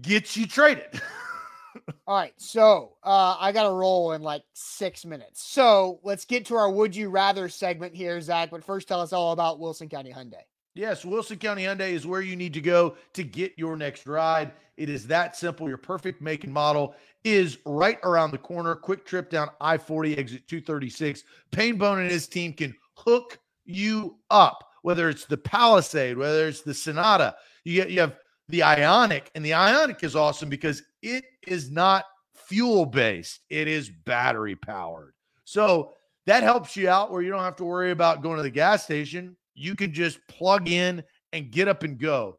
[0.00, 1.00] gets you traded.
[2.06, 5.42] all right, so uh, I got to roll in like six minutes.
[5.48, 8.50] So let's get to our "Would You Rather" segment here, Zach.
[8.50, 10.42] But first, tell us all about Wilson County Hyundai.
[10.74, 14.52] Yes, Wilson County Hyundai is where you need to go to get your next ride.
[14.76, 15.68] It is that simple.
[15.68, 18.74] Your perfect make and model is right around the corner.
[18.74, 21.24] Quick trip down I 40, exit 236.
[21.50, 26.62] Payne Bone and his team can hook you up, whether it's the Palisade, whether it's
[26.62, 27.34] the Sonata.
[27.64, 28.16] You, get, you have
[28.48, 32.04] the Ioniq, and the Ioniq is awesome because it is not
[32.34, 35.14] fuel based, it is battery powered.
[35.44, 35.94] So
[36.26, 38.84] that helps you out where you don't have to worry about going to the gas
[38.84, 39.36] station.
[39.54, 41.02] You can just plug in
[41.32, 42.38] and get up and go.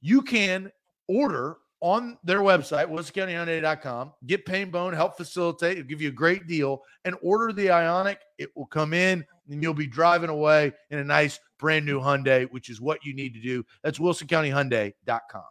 [0.00, 0.70] You can
[1.08, 6.46] order on their website, WilsonCountyHyundai.com, get Pain Bone, help facilitate, it'll give you a great
[6.46, 8.18] deal, and order the Ioniq.
[8.38, 12.50] It will come in and you'll be driving away in a nice brand new Hyundai,
[12.50, 13.64] which is what you need to do.
[13.82, 15.44] That's WilsonCountyHyundai.com.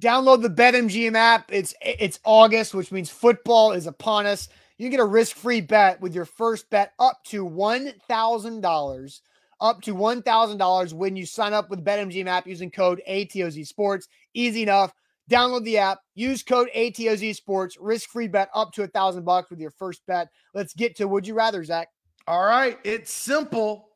[0.00, 1.52] Download the BetMGM app.
[1.52, 4.48] It's it's August, which means football is upon us.
[4.78, 9.22] You get a risk-free bet with your first bet up to one thousand dollars.
[9.60, 13.66] Up to one thousand dollars when you sign up with BetMGM app using code ATOZ
[13.66, 14.06] Sports.
[14.34, 14.92] Easy enough.
[15.28, 15.98] Download the app.
[16.14, 17.76] Use code ATOZ Sports.
[17.80, 20.28] Risk-free bet up to a thousand bucks with your first bet.
[20.54, 21.88] Let's get to Would You Rather, Zach.
[22.28, 22.78] All right.
[22.84, 23.88] It's simple,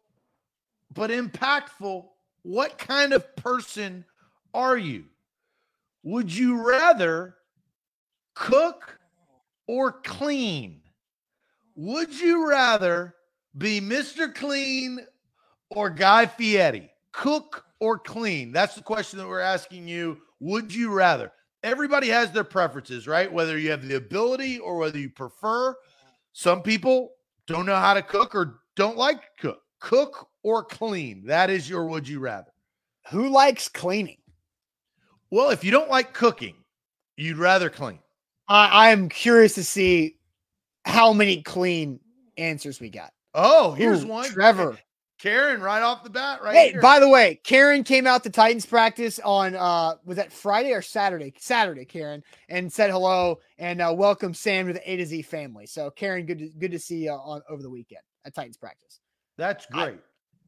[0.91, 2.07] but impactful.
[2.45, 4.07] What kind of person
[4.55, 5.05] are you?
[6.03, 7.37] Would you rather
[8.35, 8.99] cook
[9.67, 10.81] or clean?
[11.75, 13.15] Would you rather
[13.59, 14.35] be Mr.
[14.35, 15.07] Clean
[15.69, 16.91] or Guy Fieri?
[17.13, 18.51] Cook or clean?
[18.51, 20.23] That's the question that we're asking you.
[20.41, 21.33] Would you rather?
[21.63, 23.31] Everybody has their preferences, right?
[23.31, 25.77] Whether you have the ability or whether you prefer.
[26.33, 27.11] Some people
[27.53, 29.61] don't know how to cook or don't like cook.
[29.81, 31.25] Cook or clean?
[31.27, 32.53] That is your would you rather.
[33.11, 34.19] Who likes cleaning?
[35.31, 36.57] Well, if you don't like cooking,
[37.17, 37.99] you'd rather clean.
[38.49, 40.17] I, I'm curious to see
[40.85, 42.01] how many clean
[42.37, 43.13] answers we got.
[43.35, 44.31] Oh, here's Ooh, one.
[44.31, 44.79] Trevor.
[45.23, 46.81] Karen, right off the bat, right Hey, here.
[46.81, 50.83] by the way, Karen came out to Titans practice on uh was that Friday or
[50.83, 51.33] Saturday?
[51.39, 55.67] Saturday, Karen, and said hello and uh, welcome Sam to the A to Z family.
[55.67, 58.99] So Karen, good to, good to see you on over the weekend at Titans practice.
[59.39, 60.01] That's I- great.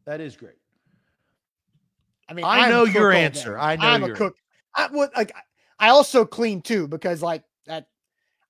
[0.07, 0.57] that is great.
[2.29, 3.53] I mean, I I'm know your answer.
[3.55, 3.61] day.
[3.61, 4.35] I know I'm your a cook.
[4.75, 5.33] I would like.
[5.79, 7.87] I also clean too because like that.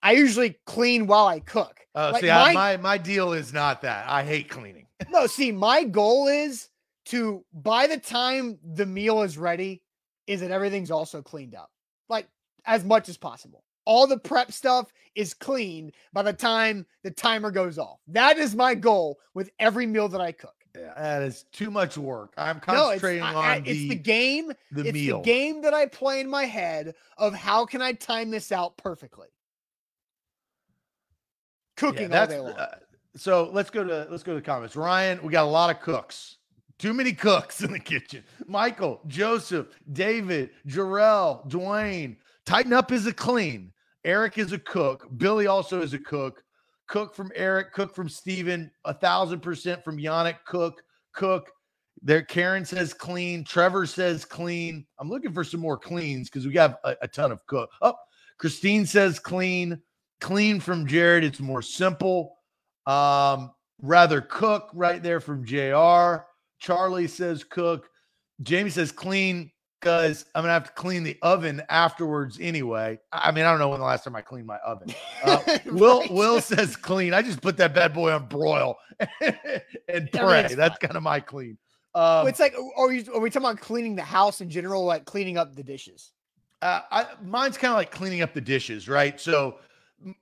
[0.02, 1.80] I usually clean while I cook.
[1.94, 4.06] Oh, Like, see, I, my- my my deal is not that.
[4.08, 4.86] I hate cleaning.
[5.10, 6.68] No, see, my goal is
[7.06, 9.82] to by the time the meal is ready,
[10.26, 11.70] is that everything's also cleaned up,
[12.08, 12.28] like
[12.64, 13.62] as much as possible.
[13.86, 18.00] All the prep stuff is cleaned by the time the timer goes off.
[18.08, 20.54] That is my goal with every meal that I cook.
[20.74, 22.32] Yeah, that is too much work.
[22.38, 24.52] I'm No, it's, concentrating I- on I- the, it's the game.
[24.72, 25.18] the it's meal.
[25.18, 28.76] the game that I play in my head of how can I time this out
[28.78, 29.28] perfectly.
[30.68, 32.52] Yeah, Cooking all that's day long.
[32.52, 32.74] uh,
[33.16, 33.50] so.
[33.52, 34.76] Let's go to let's go to the comments.
[34.76, 36.38] Ryan, we got a lot of cooks.
[36.78, 38.24] Too many cooks in the kitchen.
[38.46, 42.16] Michael, Joseph, David, Jarrell, Dwayne.
[42.46, 43.72] Tighten up is a clean.
[44.04, 45.08] Eric is a cook.
[45.16, 46.42] Billy also is a cook.
[46.88, 47.72] Cook from Eric.
[47.72, 48.70] Cook from Steven.
[48.84, 50.38] A thousand percent from Yannick.
[50.44, 50.82] Cook.
[51.12, 51.50] Cook.
[52.02, 53.44] There, Karen says clean.
[53.44, 54.84] Trevor says clean.
[54.98, 57.70] I'm looking for some more cleans because we got a, a ton of cook.
[57.80, 57.94] Oh,
[58.36, 59.80] Christine says clean.
[60.20, 61.24] Clean from Jared.
[61.24, 62.36] It's more simple.
[62.86, 66.24] Um, rather cook right there from JR.
[66.58, 67.88] Charlie says cook.
[68.42, 72.98] Jamie says clean because I'm gonna have to clean the oven afterwards anyway.
[73.12, 74.88] I mean, I don't know when the last time I cleaned my oven.
[75.22, 76.10] Uh, Will Right.
[76.10, 77.14] Will says clean.
[77.14, 78.76] I just put that bad boy on broil
[79.20, 79.40] and
[79.88, 80.02] pray.
[80.14, 81.58] Everything's That's kind of my clean.
[81.94, 85.04] Um, it's like, are, you, are we talking about cleaning the house in general, like
[85.04, 86.10] cleaning up the dishes?
[86.64, 89.20] uh, I, mine's kind of like cleaning up the dishes, right?
[89.20, 89.56] So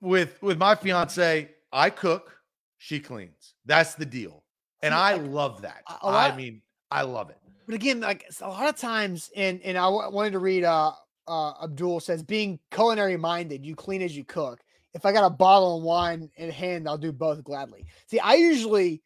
[0.00, 2.36] with with my fiance, I cook,
[2.82, 3.54] she cleans.
[3.64, 4.42] That's the deal,
[4.82, 5.82] and I love that.
[5.88, 7.38] a I lot- mean, I love it.
[7.66, 10.64] But again, like a lot of times, and and I wanted to read.
[10.64, 10.92] Uh,
[11.28, 14.58] uh, Abdul says, being culinary minded, you clean as you cook.
[14.92, 17.86] If I got a bottle of wine in hand, I'll do both gladly.
[18.08, 19.00] See, I usually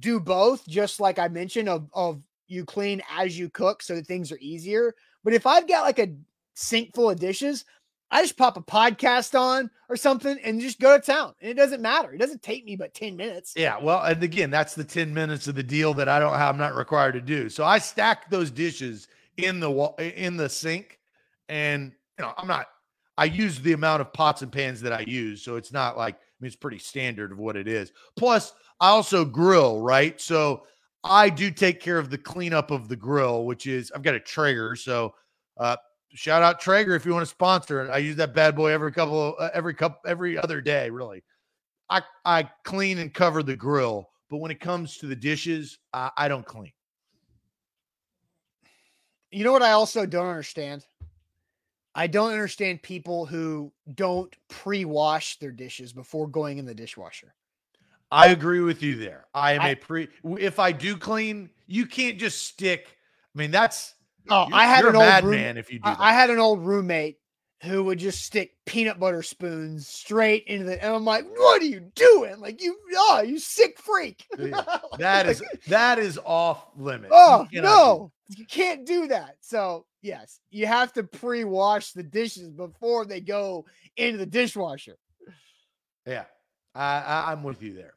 [0.00, 4.08] do both, just like I mentioned, of of you clean as you cook, so that
[4.08, 4.92] things are easier.
[5.22, 6.12] But if I've got like a
[6.54, 7.64] sink full of dishes,
[8.10, 11.34] I just pop a podcast on or something and just go to town.
[11.40, 12.12] And it doesn't matter.
[12.12, 13.54] It doesn't take me but 10 minutes.
[13.56, 16.54] Yeah, well, and again, that's the 10 minutes of the deal that I don't have,
[16.54, 17.48] I'm not required to do.
[17.48, 20.98] So I stack those dishes in the wall in the sink
[21.48, 22.66] and you know, I'm not
[23.18, 26.14] I use the amount of pots and pans that I use, so it's not like
[26.14, 27.92] I mean it's pretty standard of what it is.
[28.16, 30.18] Plus, I also grill, right?
[30.20, 30.62] So
[31.04, 34.20] I do take care of the cleanup of the grill, which is I've got a
[34.20, 35.14] Traeger, so
[35.58, 35.76] uh
[36.14, 37.90] shout out Traeger if you want to sponsor it.
[37.90, 41.22] I use that bad boy every couple uh, every cup every other day, really.
[41.88, 46.10] I I clean and cover the grill, but when it comes to the dishes, I,
[46.16, 46.72] I don't clean.
[49.30, 50.84] You know what I also don't understand?
[51.94, 57.34] I don't understand people who don't pre-wash their dishes before going in the dishwasher.
[58.12, 59.26] I agree with you there.
[59.34, 60.08] I am I- a pre.
[60.24, 62.96] If I do clean, you can't just stick.
[63.34, 63.94] I mean, that's
[64.28, 66.00] Oh, you're, I had an a old room, if you do I, that.
[66.00, 67.16] I had an old roommate
[67.62, 71.66] who would just stick peanut butter spoons straight into the and I'm like, what are
[71.66, 72.40] you doing?
[72.40, 74.26] Like you oh, you sick freak.
[74.98, 77.12] That is that is off limits.
[77.12, 79.36] You Oh do no, you can't do that.
[79.40, 83.64] So yes, you have to pre-wash the dishes before they go
[83.96, 84.96] into the dishwasher.
[86.06, 86.24] Yeah,
[86.74, 87.94] I, I I'm with you there.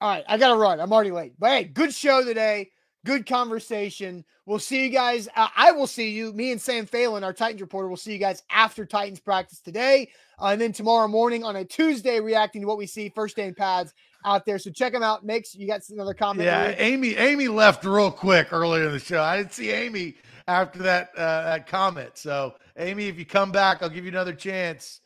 [0.00, 0.80] All right, I gotta run.
[0.80, 1.34] I'm already late.
[1.38, 2.70] But hey, good show today.
[3.04, 4.24] Good conversation.
[4.44, 5.28] We'll see you guys.
[5.34, 6.32] Uh, I will see you.
[6.34, 10.10] Me and Sam Phelan, our Titans reporter, will see you guys after Titans practice today,
[10.38, 13.46] uh, and then tomorrow morning on a Tuesday, reacting to what we see first day
[13.46, 13.94] in pads
[14.26, 14.58] out there.
[14.58, 15.24] So check them out.
[15.24, 16.44] Makes you got another comment.
[16.44, 16.76] Yeah, Reed?
[16.78, 19.22] Amy Amy left real quick earlier in the show.
[19.22, 22.18] I didn't see Amy after that uh, that comment.
[22.18, 25.00] So Amy, if you come back, I'll give you another chance.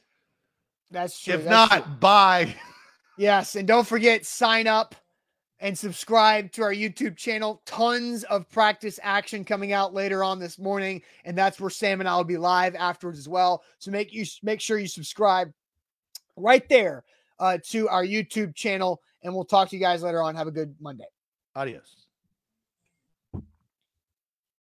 [0.91, 1.35] that's true.
[1.35, 1.95] if that's not, true.
[2.01, 2.55] bye.
[3.17, 4.97] Yes, and don't forget sign up
[5.65, 7.63] and subscribe to our YouTube channel.
[7.65, 12.09] Tons of practice action coming out later on this morning, and that's where Sam and
[12.09, 13.65] I will be live afterwards as well.
[13.79, 15.51] So make you make sure you subscribe
[16.37, 17.03] right there
[17.41, 20.37] uh, to our YouTube channel, and we'll talk to you guys later on.
[20.37, 21.09] Have a good Monday.
[21.57, 22.04] Adios.